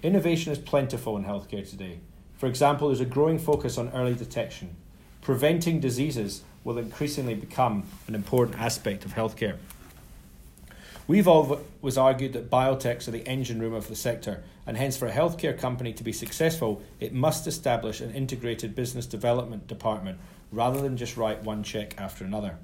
Innovation 0.02 0.52
is 0.52 0.58
plentiful 0.58 1.16
in 1.16 1.24
healthcare 1.24 1.68
today. 1.68 2.00
For 2.36 2.46
example, 2.46 2.88
there's 2.88 3.00
a 3.00 3.04
growing 3.04 3.38
focus 3.38 3.76
on 3.76 3.90
early 3.90 4.14
detection. 4.14 4.76
Preventing 5.20 5.80
diseases 5.80 6.42
will 6.64 6.78
increasingly 6.78 7.34
become 7.34 7.84
an 8.06 8.14
important 8.14 8.58
aspect 8.58 9.04
of 9.04 9.14
healthcare. 9.14 9.56
We've 11.06 11.28
always 11.28 11.98
argued 11.98 12.34
that 12.34 12.50
biotechs 12.50 13.08
are 13.08 13.10
the 13.10 13.26
engine 13.26 13.60
room 13.60 13.74
of 13.74 13.88
the 13.88 13.96
sector, 13.96 14.44
and 14.66 14.76
hence, 14.76 14.96
for 14.96 15.08
a 15.08 15.12
healthcare 15.12 15.58
company 15.58 15.92
to 15.94 16.04
be 16.04 16.12
successful, 16.12 16.82
it 17.00 17.12
must 17.12 17.46
establish 17.46 18.00
an 18.00 18.12
integrated 18.12 18.74
business 18.74 19.06
development 19.06 19.66
department 19.66 20.18
rather 20.52 20.80
than 20.80 20.96
just 20.96 21.16
write 21.16 21.42
one 21.42 21.62
check 21.62 21.94
after 21.98 22.24
another. 22.24 22.58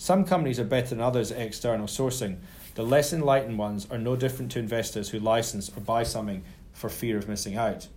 Some 0.00 0.24
companies 0.24 0.60
are 0.60 0.64
better 0.64 0.90
than 0.90 1.00
others 1.00 1.32
at 1.32 1.40
external 1.40 1.88
sourcing. 1.88 2.36
The 2.76 2.84
less 2.84 3.12
enlightened 3.12 3.58
ones 3.58 3.88
are 3.90 3.98
no 3.98 4.14
different 4.14 4.52
to 4.52 4.60
investors 4.60 5.08
who 5.10 5.18
license 5.18 5.68
or 5.76 5.80
buy 5.80 6.04
something 6.04 6.44
for 6.72 6.88
fear 6.88 7.18
of 7.18 7.28
missing 7.28 7.56
out. 7.56 7.88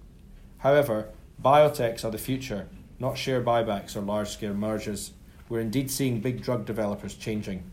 However, 0.58 1.10
biotechs 1.42 2.04
are 2.04 2.10
the 2.10 2.18
future, 2.18 2.68
not 2.98 3.20
share 3.20 3.42
buybacks 3.42 3.96
or 3.96 4.02
large 4.02 4.30
scale 4.30 4.56
mergers. 4.56 5.12
We're 5.48 5.60
indeed 5.60 5.92
seeing 5.92 6.22
big 6.22 6.42
drug 6.42 6.66
developers 6.66 7.14
changing. 7.14 7.64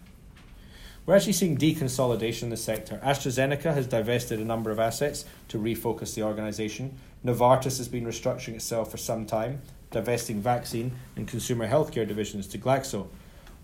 We're 1.06 1.16
actually 1.16 1.32
seeing 1.32 1.56
deconsolidation 1.56 2.42
in 2.44 2.50
the 2.50 2.58
sector. 2.58 3.00
AstraZeneca 3.02 3.72
has 3.72 3.86
divested 3.86 4.40
a 4.40 4.44
number 4.44 4.70
of 4.70 4.78
assets 4.78 5.24
to 5.48 5.58
refocus 5.58 6.14
the 6.14 6.22
organisation. 6.22 6.98
Novartis 7.24 7.78
has 7.78 7.88
been 7.88 8.04
restructuring 8.04 8.56
itself 8.56 8.90
for 8.90 8.98
some 8.98 9.24
time, 9.24 9.62
divesting 9.90 10.42
vaccine 10.42 10.92
and 11.16 11.26
consumer 11.26 11.66
healthcare 11.66 12.06
divisions 12.06 12.46
to 12.48 12.58
Glaxo. 12.58 13.08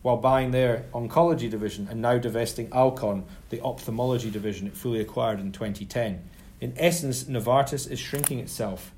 While 0.05 0.19
buying 0.19 0.51
their 0.51 0.85
oncology 0.93 1.49
division 1.49 1.89
and 1.91 2.03
now 2.03 2.19
divesting 2.19 2.71
Alcon, 2.75 3.25
the 3.49 3.59
ophthalmology 3.63 4.31
division 4.31 4.67
it 4.67 4.77
fully 4.77 5.01
acquired 5.01 5.41
in 5.41 5.51
2010. 5.51 6.23
In 6.61 6.75
essence, 6.77 7.25
Novartis 7.25 7.91
is 7.91 7.99
shrinking 7.99 8.39
itself, 8.39 8.93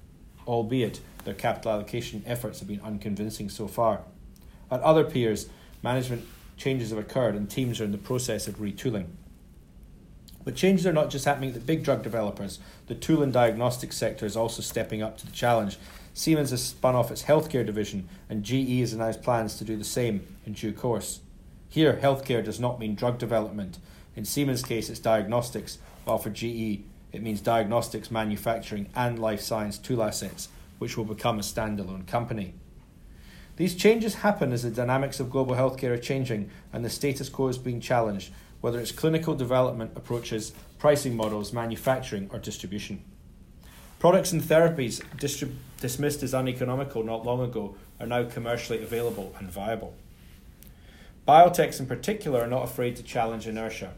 albeit 0.49 0.99
their 1.25 1.33
capital 1.33 1.71
allocation 1.71 2.25
efforts 2.27 2.59
have 2.59 2.67
been 2.67 2.81
unconvincing 2.81 3.49
so 3.49 3.69
far. 3.69 4.01
At 4.69 4.81
other 4.81 5.05
peers, 5.05 5.49
management 5.81 6.25
changes 6.57 6.91
have 6.91 6.99
occurred 6.99 7.37
and 7.37 7.49
teams 7.49 7.81
are 7.81 7.85
in 7.85 7.93
the 7.93 7.99
process 7.99 8.49
of 8.49 8.57
retooling. 8.57 9.07
But 10.45 10.57
changes 10.57 10.89
are 10.89 10.93
not 10.93 11.11
just 11.11 11.25
happening 11.25 11.51
at 11.51 11.55
the 11.55 11.61
big 11.61 11.85
drug 11.85 12.03
developers. 12.03 12.59
The 12.89 12.97
tool 12.97 13.23
and 13.23 13.33
diagnostics 13.33 13.97
sector 13.97 14.27
is 14.27 14.37
also 14.37 14.61
stepping 14.61 15.03
up 15.03 15.19
to 15.19 15.27
the 15.27 15.33
challenge. 15.33 15.79
Siemens 16.17 16.49
has 16.49 16.65
spun 16.65 16.95
off 16.95 17.11
its 17.11 17.25
healthcare 17.25 17.65
division, 17.65 18.09
and 18.31 18.43
GE 18.43 18.81
has 18.81 18.95
announced 18.95 19.23
plans 19.23 19.59
to 19.59 19.65
do 19.65 19.77
the 19.77 19.85
same 19.85 20.27
in 20.47 20.55
due 20.55 20.73
course. 20.73 21.21
Here, 21.69 21.99
healthcare 22.03 22.43
does 22.43 22.59
not 22.59 22.81
mean 22.81 22.95
drug 22.95 23.19
development. 23.19 23.79
In 24.17 24.25
Siemens' 24.25 24.63
case, 24.63 24.89
it's 24.89 24.99
diagnostics, 24.99 25.77
while 26.07 26.17
for 26.17 26.31
GE, 26.31 26.81
it 27.13 27.23
means 27.23 27.43
diagnostics, 27.43 28.11
manufacturing, 28.11 28.89
and 28.97 29.19
life 29.19 29.43
science 29.43 29.77
tool 29.77 30.03
assets, 30.03 30.49
which 30.79 30.97
will 30.97 31.05
become 31.05 31.39
a 31.39 31.43
standalone 31.43 32.07
company. 32.07 32.55
These 33.57 33.75
changes 33.75 34.15
happen 34.15 34.53
as 34.53 34.63
the 34.63 34.71
dynamics 34.71 35.21
of 35.21 35.29
global 35.29 35.55
healthcare 35.55 35.91
are 35.91 35.99
changing 35.99 36.49
and 36.73 36.83
the 36.83 36.89
status 36.89 37.29
quo 37.29 37.49
is 37.49 37.59
being 37.59 37.81
challenged, 37.81 38.33
whether 38.63 38.81
it's 38.81 38.91
clinical 38.91 39.35
development 39.35 39.93
approaches, 39.95 40.55
pricing 40.79 41.15
models, 41.15 41.53
manufacturing, 41.53 42.31
or 42.33 42.39
distribution. 42.39 43.05
Products 43.99 44.33
and 44.33 44.43
therapies 44.43 45.03
distrib- 45.17 45.57
dismissed 45.81 46.23
as 46.23 46.35
uneconomical 46.35 47.03
not 47.03 47.25
long 47.25 47.41
ago 47.41 47.77
are 47.99 48.07
now 48.07 48.25
commercially 48.25 48.83
available 48.83 49.35
and 49.39 49.51
viable. 49.51 49.95
Biotechs, 51.27 51.81
in 51.81 51.87
particular, 51.87 52.43
are 52.43 52.47
not 52.47 52.65
afraid 52.65 52.95
to 52.97 53.03
challenge 53.03 53.47
inertia. 53.47 53.95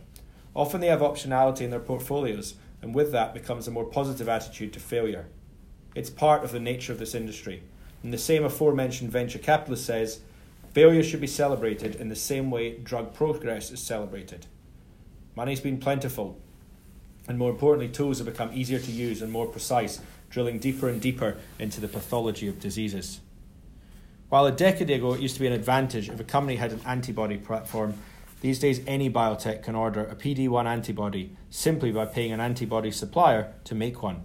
Often 0.55 0.81
they 0.81 0.87
have 0.87 1.01
optionality 1.01 1.63
in 1.63 1.71
their 1.71 1.81
portfolios, 1.81 2.55
and 2.81 2.95
with 2.95 3.13
that 3.13 3.35
becomes 3.35 3.67
a 3.67 3.73
more 3.73 3.85
positive 3.85 4.29
attitude 4.29 4.73
to 4.73 4.81
failure. 4.81 5.27
It's 5.95 6.11
part 6.11 6.45
of 6.45 6.53
the 6.53 6.61
nature 6.61 6.93
of 6.93 6.99
this 6.99 7.15
industry. 7.15 7.63
And 8.03 8.13
the 8.13 8.19
same 8.19 8.45
aforementioned 8.45 9.11
venture 9.11 9.39
capitalist 9.39 9.85
says 9.85 10.21
failure 10.73 11.03
should 11.03 11.21
be 11.21 11.27
celebrated 11.27 11.97
in 11.97 12.09
the 12.09 12.17
same 12.17 12.51
way 12.51 12.79
drug 12.79 13.15
progress 13.15 13.73
is 13.73 13.81
celebrated. 13.81 14.47
Money's 15.35 15.61
been 15.61 15.79
plentiful, 15.79 16.39
and 17.29 17.39
more 17.39 17.51
importantly, 17.51 17.89
tools 17.89 18.19
have 18.19 18.27
become 18.27 18.51
easier 18.53 18.79
to 18.79 18.91
use 18.91 19.23
and 19.23 19.31
more 19.31 19.47
precise, 19.47 20.01
drilling 20.31 20.59
deeper 20.59 20.89
and 20.89 21.01
deeper 21.01 21.37
into 21.59 21.81
the 21.81 21.89
pathology 21.89 22.49
of 22.49 22.59
diseases. 22.59 23.21
While 24.31 24.47
a 24.47 24.53
decade 24.53 24.91
ago 24.91 25.15
it 25.15 25.21
used 25.21 25.35
to 25.35 25.41
be 25.41 25.47
an 25.47 25.53
advantage 25.53 26.09
if 26.09 26.19
a 26.19 26.25
company 26.25 26.57
had 26.57 26.73
an 26.73 26.81
antibody 26.85 27.37
platform, 27.37 27.95
these 28.41 28.59
days 28.59 28.81
any 28.87 29.11
biotech 29.11 29.63
can 29.63 29.75
order 29.75 30.05
a 30.05 30.15
PD 30.15 30.49
1 30.49 30.67
antibody 30.67 31.37
simply 31.51 31.93
by 31.93 32.07
paying 32.07 32.33
an 32.33 32.41
antibody 32.41 32.91
supplier 32.91 33.55
to 33.65 33.75
make 33.75 34.03
one. 34.03 34.23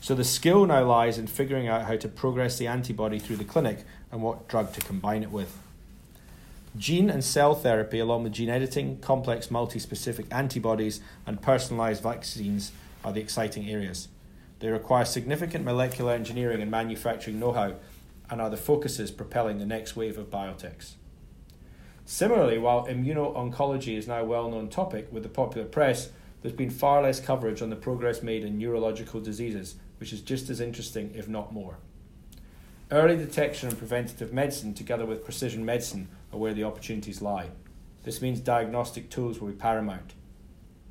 So 0.00 0.14
the 0.14 0.24
skill 0.24 0.66
now 0.66 0.84
lies 0.84 1.18
in 1.18 1.26
figuring 1.26 1.66
out 1.66 1.86
how 1.86 1.96
to 1.96 2.08
progress 2.08 2.58
the 2.58 2.66
antibody 2.66 3.18
through 3.18 3.36
the 3.36 3.44
clinic 3.44 3.84
and 4.12 4.22
what 4.22 4.46
drug 4.46 4.72
to 4.74 4.80
combine 4.80 5.22
it 5.22 5.30
with. 5.30 5.58
Gene 6.76 7.08
and 7.08 7.24
cell 7.24 7.54
therapy, 7.54 7.98
along 7.98 8.24
with 8.24 8.32
gene 8.32 8.50
editing, 8.50 8.98
complex 8.98 9.50
multi-specific 9.50 10.26
antibodies, 10.30 11.00
and 11.26 11.40
personalized 11.40 12.02
vaccines, 12.02 12.72
are 13.04 13.12
the 13.12 13.20
exciting 13.20 13.70
areas. 13.70 14.08
They 14.58 14.68
require 14.68 15.04
significant 15.04 15.64
molecular 15.64 16.12
engineering 16.12 16.60
and 16.60 16.70
manufacturing 16.70 17.38
know 17.38 17.52
how 17.52 17.74
and 18.28 18.42
are 18.42 18.50
the 18.50 18.56
focuses 18.56 19.10
propelling 19.10 19.58
the 19.58 19.66
next 19.66 19.96
wave 19.96 20.18
of 20.18 20.30
biotechs. 20.30 20.94
Similarly, 22.04 22.58
while 22.58 22.86
immuno-oncology 22.86 23.96
is 23.96 24.08
now 24.08 24.20
a 24.20 24.24
well-known 24.24 24.68
topic 24.68 25.08
with 25.10 25.22
the 25.22 25.28
popular 25.28 25.66
press, 25.66 26.10
there's 26.42 26.54
been 26.54 26.70
far 26.70 27.02
less 27.02 27.20
coverage 27.20 27.62
on 27.62 27.70
the 27.70 27.76
progress 27.76 28.22
made 28.22 28.44
in 28.44 28.58
neurological 28.58 29.20
diseases, 29.20 29.76
which 29.98 30.12
is 30.12 30.20
just 30.20 30.50
as 30.50 30.60
interesting, 30.60 31.12
if 31.14 31.28
not 31.28 31.52
more. 31.52 31.78
Early 32.90 33.16
detection 33.16 33.68
and 33.68 33.78
preventative 33.78 34.32
medicine, 34.32 34.72
together 34.72 35.04
with 35.04 35.24
precision 35.24 35.64
medicine, 35.64 36.08
are 36.36 36.38
where 36.38 36.54
the 36.54 36.64
opportunities 36.64 37.22
lie. 37.22 37.48
This 38.04 38.22
means 38.22 38.40
diagnostic 38.40 39.10
tools 39.10 39.40
will 39.40 39.48
be 39.48 39.54
paramount. 39.54 40.14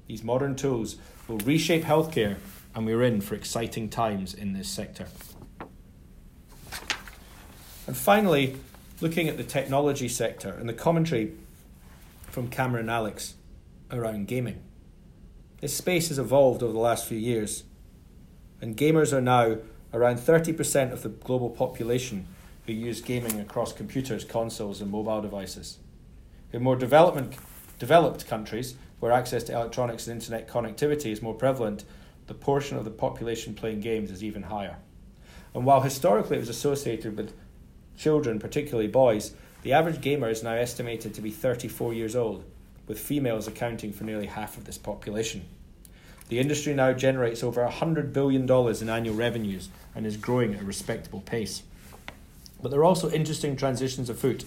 These 0.07 0.23
modern 0.23 0.55
tools 0.55 0.97
will 1.27 1.37
reshape 1.39 1.83
healthcare, 1.83 2.37
and 2.73 2.85
we're 2.85 3.03
in 3.03 3.21
for 3.21 3.35
exciting 3.35 3.89
times 3.89 4.33
in 4.33 4.53
this 4.53 4.67
sector. 4.67 5.07
And 7.87 7.95
finally, 7.95 8.57
looking 9.01 9.29
at 9.29 9.37
the 9.37 9.43
technology 9.43 10.09
sector 10.09 10.49
and 10.49 10.67
the 10.67 10.73
commentary 10.73 11.33
from 12.29 12.49
Cameron 12.49 12.89
Alex 12.89 13.35
around 13.91 14.27
gaming. 14.27 14.61
This 15.61 15.75
space 15.75 16.09
has 16.09 16.19
evolved 16.19 16.63
over 16.63 16.73
the 16.73 16.79
last 16.79 17.05
few 17.07 17.17
years 17.17 17.63
and 18.61 18.75
gamers 18.75 19.13
are 19.13 19.21
now 19.21 19.57
around 19.93 20.17
30% 20.17 20.91
of 20.91 21.03
the 21.03 21.09
global 21.09 21.49
population 21.49 22.27
who 22.65 22.73
use 22.73 23.01
gaming 23.01 23.39
across 23.39 23.73
computers, 23.73 24.23
consoles, 24.23 24.81
and 24.81 24.91
mobile 24.91 25.21
devices. 25.21 25.77
In 26.51 26.63
more 26.63 26.75
developed 26.75 28.27
countries, 28.27 28.75
where 28.99 29.11
access 29.11 29.43
to 29.43 29.53
electronics 29.53 30.07
and 30.07 30.21
internet 30.21 30.47
connectivity 30.47 31.11
is 31.11 31.21
more 31.21 31.33
prevalent, 31.33 31.83
the 32.27 32.33
portion 32.33 32.77
of 32.77 32.85
the 32.85 32.91
population 32.91 33.53
playing 33.53 33.81
games 33.81 34.09
is 34.09 34.23
even 34.23 34.43
higher. 34.43 34.77
And 35.53 35.65
while 35.65 35.81
historically 35.81 36.37
it 36.37 36.41
was 36.41 36.49
associated 36.49 37.15
with 37.17 37.33
children, 37.97 38.39
particularly 38.39 38.87
boys, 38.87 39.33
the 39.61 39.73
average 39.73 40.01
gamer 40.01 40.29
is 40.29 40.43
now 40.43 40.53
estimated 40.53 41.13
to 41.13 41.21
be 41.21 41.31
34 41.31 41.93
years 41.93 42.15
old, 42.15 42.43
with 42.87 42.99
females 42.99 43.47
accounting 43.47 43.93
for 43.93 44.03
nearly 44.03 44.27
half 44.27 44.57
of 44.57 44.65
this 44.65 44.77
population. 44.77 45.45
The 46.29 46.39
industry 46.39 46.73
now 46.73 46.93
generates 46.93 47.43
over 47.43 47.65
$100 47.65 48.11
billion 48.11 48.49
in 48.49 48.89
annual 48.89 49.15
revenues 49.15 49.69
and 49.93 50.05
is 50.05 50.17
growing 50.17 50.55
at 50.55 50.61
a 50.61 50.65
respectable 50.65 51.21
pace. 51.21 51.61
But 52.61 52.71
there 52.71 52.79
are 52.79 52.85
also 52.85 53.09
interesting 53.11 53.55
transitions 53.55 54.09
afoot. 54.09 54.45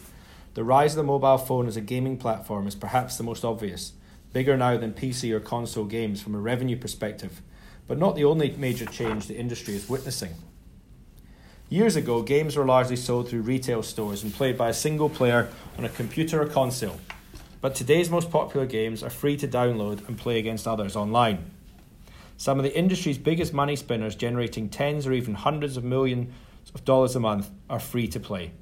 The 0.55 0.65
rise 0.65 0.93
of 0.93 0.97
the 0.97 1.03
mobile 1.05 1.39
phone 1.39 1.69
as 1.69 1.77
a 1.77 1.81
gaming 1.81 2.17
platform 2.17 2.67
is 2.67 2.75
perhaps 2.75 3.17
the 3.17 3.23
most 3.25 3.45
obvious, 3.45 3.93
bigger 4.33 4.57
now 4.57 4.77
than 4.77 4.93
PC 4.93 5.33
or 5.33 5.41
console 5.41 5.85
games 5.85 6.21
from 6.21 6.35
a 6.35 6.41
revenue 6.41 6.77
perspective, 6.77 7.43
but 7.87 7.99
not 7.99 8.17
the 8.17 8.25
only 8.25 8.51
major 8.57 8.87
change 8.87 9.27
the 9.27 9.37
industry 9.37 9.75
is 9.75 9.89
witnessing. 9.89 10.35
Years 11.71 11.97
ago, 11.97 12.23
games 12.23 12.57
were 12.57 12.65
largely 12.65 12.97
sold 12.97 13.29
through 13.29 13.43
retail 13.43 13.83
stores 13.83 14.23
and 14.23 14.33
played 14.33 14.57
by 14.57 14.71
a 14.71 14.75
single 14.75 15.11
player 15.11 15.51
on 15.77 15.85
a 15.85 15.91
computer 15.91 16.41
or 16.41 16.47
console. 16.47 16.99
But 17.61 17.75
today's 17.75 18.09
most 18.09 18.31
popular 18.31 18.67
games 18.67 19.03
are 19.03 19.11
free 19.11 19.37
to 19.37 19.47
download 19.47 20.07
and 20.09 20.17
play 20.17 20.39
against 20.39 20.67
others 20.67 20.97
online. 20.97 21.51
Some 22.39 22.59
of 22.59 22.65
the 22.65 22.77
industry's 22.77 23.19
biggest 23.19 23.53
money 23.53 23.77
spinners, 23.77 24.15
generating 24.15 24.69
tens 24.69 25.07
or 25.07 25.13
even 25.13 25.35
hundreds 25.35 25.77
of 25.77 25.85
millions 25.85 26.33
of 26.75 26.85
dollars 26.85 27.17
a 27.17 27.21
month, 27.21 27.51
are 27.69 27.81
free 27.81 28.09
to 28.09 28.21
play. 28.21 28.53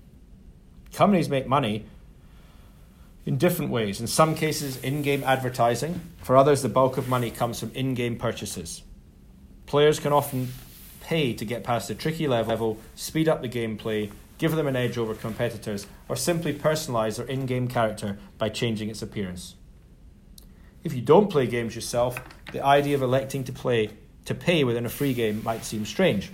Companies 0.92 1.29
make 1.29 1.47
money 1.47 1.87
in 3.27 3.37
different 3.37 3.71
ways. 3.71 4.01
In 4.01 4.07
some 4.07 4.35
cases, 4.35 4.77
in 4.79 5.03
game 5.03 5.25
advertising. 5.25 6.01
For 6.23 6.37
others, 6.37 6.62
the 6.62 6.69
bulk 6.69 6.97
of 6.97 7.09
money 7.09 7.31
comes 7.31 7.61
from 7.61 7.73
in 7.73 7.95
game 7.95 8.16
purchases. 8.16 8.83
Players 9.66 9.99
can 9.99 10.12
often 10.12 10.49
pay 11.01 11.35
to 11.35 11.45
get 11.45 11.64
past 11.64 11.88
the 11.88 11.95
tricky 11.95 12.29
level, 12.29 12.79
speed 12.95 13.29
up 13.29 13.42
the 13.42 13.49
gameplay, 13.49 14.11
give 14.38 14.53
them 14.53 14.66
an 14.66 14.77
edge 14.77 14.97
over 14.97 15.14
competitors, 15.14 15.87
or 16.09 16.16
simply 16.16 16.53
personalize 16.53 17.16
their 17.16 17.27
in 17.27 17.47
game 17.47 17.69
character 17.69 18.19
by 18.38 18.49
changing 18.49 18.88
its 18.88 19.03
appearance. 19.03 19.57
If 20.85 20.95
you 20.95 21.01
don't 21.01 21.31
play 21.31 21.47
games 21.47 21.75
yourself, 21.75 22.21
the 22.53 22.64
idea 22.64 22.95
of 22.95 23.03
electing 23.03 23.42
to 23.45 23.53
play 23.53 23.90
to 24.25 24.35
pay 24.35 24.64
within 24.64 24.87
a 24.87 24.88
free 24.88 25.14
game 25.14 25.42
might 25.45 25.64
seem 25.64 25.85
strange. 25.85 26.31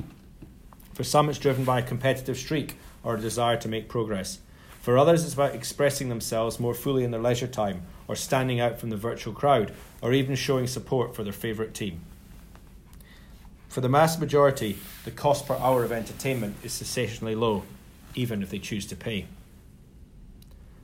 For 0.95 1.05
some, 1.05 1.29
it's 1.29 1.39
driven 1.39 1.65
by 1.65 1.79
a 1.79 1.83
competitive 1.83 2.37
streak 2.37 2.77
or 3.03 3.15
a 3.15 3.21
desire 3.21 3.57
to 3.59 3.69
make 3.69 3.89
progress. 3.89 4.39
For 4.81 4.99
others, 4.99 5.25
it's 5.25 5.35
about 5.35 5.55
expressing 5.55 6.09
themselves 6.09 6.59
more 6.59 6.75
fully 6.75 7.05
in 7.05 7.13
their 7.13 7.21
leisure 7.21 7.47
time, 7.47 7.83
or 8.09 8.17
standing 8.17 8.61
out 8.61 8.81
from 8.81 8.91
the 8.91 8.97
virtual 8.97 9.33
crowd, 9.33 9.73
or 10.01 10.13
even 10.13 10.35
showing 10.35 10.67
support 10.67 11.15
for 11.15 11.23
their 11.23 11.33
favourite 11.33 11.73
team. 11.73 12.01
For 13.69 13.81
the 13.81 13.89
mass 13.89 14.19
majority, 14.19 14.77
the 15.05 15.11
cost 15.11 15.47
per 15.47 15.55
hour 15.55 15.85
of 15.85 15.93
entertainment 15.93 16.57
is 16.63 16.73
sensationally 16.73 17.35
low, 17.35 17.63
even 18.15 18.43
if 18.43 18.51
they 18.51 18.59
choose 18.59 18.87
to 18.89 18.97
pay. 18.97 19.27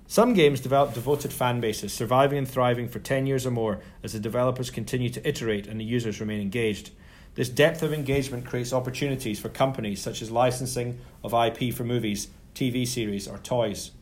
Some 0.06 0.32
games 0.32 0.60
develop 0.60 0.94
devoted 0.94 1.32
fan 1.32 1.60
bases, 1.60 1.92
surviving 1.92 2.38
and 2.38 2.48
thriving 2.48 2.88
for 2.88 2.98
10 2.98 3.26
years 3.26 3.44
or 3.44 3.50
more 3.50 3.80
as 4.02 4.14
the 4.14 4.18
developers 4.20 4.70
continue 4.70 5.10
to 5.10 5.28
iterate 5.28 5.66
and 5.66 5.78
the 5.78 5.84
users 5.84 6.18
remain 6.18 6.40
engaged. 6.40 6.92
This 7.38 7.48
depth 7.48 7.84
of 7.84 7.92
engagement 7.92 8.46
creates 8.46 8.72
opportunities 8.72 9.38
for 9.38 9.48
companies 9.48 10.02
such 10.02 10.22
as 10.22 10.28
licensing 10.32 10.98
of 11.22 11.32
IP 11.32 11.72
for 11.72 11.84
movies, 11.84 12.26
TV 12.52 12.84
series, 12.84 13.28
or 13.28 13.38
toys. 13.38 13.92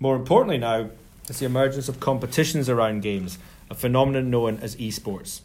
More 0.00 0.16
importantly, 0.16 0.56
now, 0.56 0.88
is 1.28 1.40
the 1.40 1.44
emergence 1.44 1.90
of 1.90 2.00
competitions 2.00 2.70
around 2.70 3.02
games, 3.02 3.36
a 3.68 3.74
phenomenon 3.74 4.30
known 4.30 4.60
as 4.62 4.76
esports. 4.76 5.42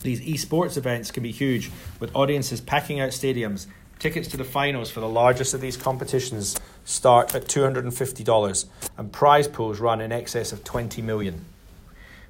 These 0.00 0.20
esports 0.22 0.76
events 0.76 1.12
can 1.12 1.22
be 1.22 1.30
huge, 1.30 1.70
with 2.00 2.16
audiences 2.16 2.60
packing 2.60 2.98
out 2.98 3.10
stadiums. 3.10 3.68
Tickets 4.00 4.26
to 4.26 4.36
the 4.36 4.42
finals 4.42 4.90
for 4.90 4.98
the 4.98 5.08
largest 5.08 5.54
of 5.54 5.60
these 5.60 5.76
competitions 5.76 6.56
start 6.84 7.32
at 7.32 7.44
$250 7.44 8.64
and 8.96 9.12
prize 9.12 9.46
pools 9.46 9.78
run 9.78 10.00
in 10.00 10.10
excess 10.10 10.50
of 10.50 10.64
20 10.64 11.00
million. 11.00 11.44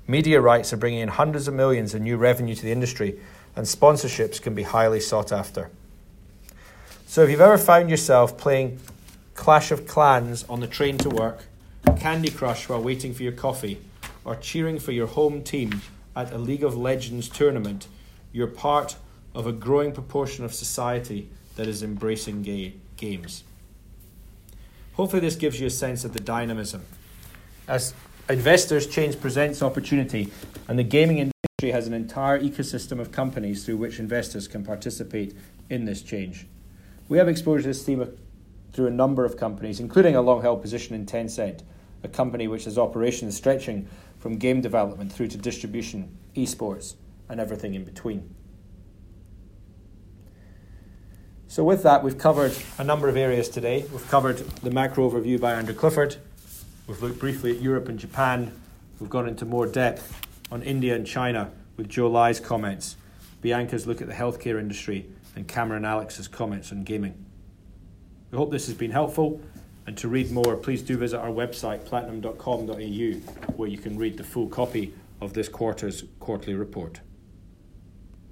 Media 0.06 0.42
rights 0.42 0.74
are 0.74 0.78
bringing 0.78 1.00
in 1.00 1.08
hundreds 1.08 1.48
of 1.48 1.54
millions 1.54 1.94
in 1.94 2.02
new 2.02 2.18
revenue 2.18 2.54
to 2.54 2.62
the 2.62 2.72
industry, 2.72 3.18
and 3.58 3.66
sponsorships 3.66 4.40
can 4.40 4.54
be 4.54 4.62
highly 4.62 5.00
sought 5.00 5.32
after. 5.32 5.68
So, 7.08 7.24
if 7.24 7.30
you've 7.30 7.40
ever 7.40 7.58
found 7.58 7.90
yourself 7.90 8.38
playing 8.38 8.78
Clash 9.34 9.72
of 9.72 9.84
Clans 9.84 10.44
on 10.44 10.60
the 10.60 10.68
train 10.68 10.96
to 10.98 11.08
work, 11.08 11.46
Candy 11.98 12.30
Crush 12.30 12.68
while 12.68 12.80
waiting 12.80 13.12
for 13.12 13.24
your 13.24 13.32
coffee, 13.32 13.80
or 14.24 14.36
cheering 14.36 14.78
for 14.78 14.92
your 14.92 15.08
home 15.08 15.42
team 15.42 15.82
at 16.14 16.32
a 16.32 16.38
League 16.38 16.62
of 16.62 16.76
Legends 16.76 17.28
tournament, 17.28 17.88
you're 18.32 18.46
part 18.46 18.94
of 19.34 19.48
a 19.48 19.52
growing 19.52 19.90
proportion 19.90 20.44
of 20.44 20.54
society 20.54 21.28
that 21.56 21.66
is 21.66 21.82
embracing 21.82 22.42
gay 22.42 22.74
games. 22.96 23.42
Hopefully, 24.94 25.18
this 25.18 25.34
gives 25.34 25.58
you 25.58 25.66
a 25.66 25.70
sense 25.70 26.04
of 26.04 26.12
the 26.12 26.20
dynamism. 26.20 26.84
As 27.66 27.92
investors, 28.28 28.86
change 28.86 29.20
presents 29.20 29.62
opportunity, 29.62 30.30
and 30.68 30.78
the 30.78 30.84
gaming 30.84 31.18
industry 31.60 31.72
has 31.72 31.88
an 31.88 31.92
entire 31.92 32.38
ecosystem 32.38 33.00
of 33.00 33.10
companies 33.10 33.64
through 33.64 33.76
which 33.76 33.98
investors 33.98 34.46
can 34.46 34.64
participate 34.64 35.34
in 35.68 35.86
this 35.86 36.02
change. 36.02 36.46
We 37.08 37.18
have 37.18 37.26
exposure 37.26 37.62
to 37.62 37.68
this 37.70 37.82
theme 37.82 38.16
through 38.72 38.86
a 38.86 38.92
number 38.92 39.24
of 39.24 39.36
companies, 39.36 39.80
including 39.80 40.14
a 40.14 40.22
long 40.22 40.40
held 40.40 40.62
position 40.62 40.94
in 40.94 41.04
Tencent, 41.04 41.64
a 42.04 42.08
company 42.08 42.46
which 42.46 42.66
has 42.66 42.78
operations 42.78 43.36
stretching 43.36 43.88
from 44.20 44.36
game 44.36 44.60
development 44.60 45.12
through 45.12 45.26
to 45.26 45.36
distribution, 45.36 46.16
esports, 46.36 46.94
and 47.28 47.40
everything 47.40 47.74
in 47.74 47.82
between. 47.82 48.32
So, 51.48 51.64
with 51.64 51.82
that, 51.82 52.04
we've 52.04 52.18
covered 52.18 52.56
a 52.78 52.84
number 52.84 53.08
of 53.08 53.16
areas 53.16 53.48
today. 53.48 53.84
We've 53.90 54.08
covered 54.08 54.38
the 54.62 54.70
macro 54.70 55.10
overview 55.10 55.40
by 55.40 55.54
Andrew 55.54 55.74
Clifford. 55.74 56.18
We've 56.86 57.02
looked 57.02 57.18
briefly 57.18 57.50
at 57.50 57.60
Europe 57.60 57.88
and 57.88 57.98
Japan. 57.98 58.52
We've 59.00 59.10
gone 59.10 59.26
into 59.26 59.44
more 59.44 59.66
depth 59.66 60.27
on 60.50 60.62
India 60.62 60.94
and 60.94 61.06
China 61.06 61.50
with 61.76 61.88
Joe 61.88 62.10
Lai's 62.10 62.40
comments, 62.40 62.96
Bianca's 63.42 63.86
look 63.86 64.00
at 64.00 64.08
the 64.08 64.14
healthcare 64.14 64.58
industry, 64.58 65.06
and 65.36 65.46
Cameron 65.46 65.84
Alex's 65.84 66.26
comments 66.26 66.72
on 66.72 66.82
gaming. 66.82 67.14
We 68.30 68.38
hope 68.38 68.50
this 68.50 68.66
has 68.66 68.74
been 68.74 68.90
helpful. 68.90 69.40
And 69.86 69.96
to 69.98 70.08
read 70.08 70.30
more, 70.30 70.56
please 70.56 70.82
do 70.82 70.98
visit 70.98 71.18
our 71.18 71.30
website, 71.30 71.86
platinum.com.au, 71.86 73.52
where 73.56 73.68
you 73.68 73.78
can 73.78 73.96
read 73.96 74.18
the 74.18 74.24
full 74.24 74.48
copy 74.48 74.92
of 75.20 75.32
this 75.32 75.48
quarter's 75.48 76.04
quarterly 76.20 76.54
report. 76.54 77.00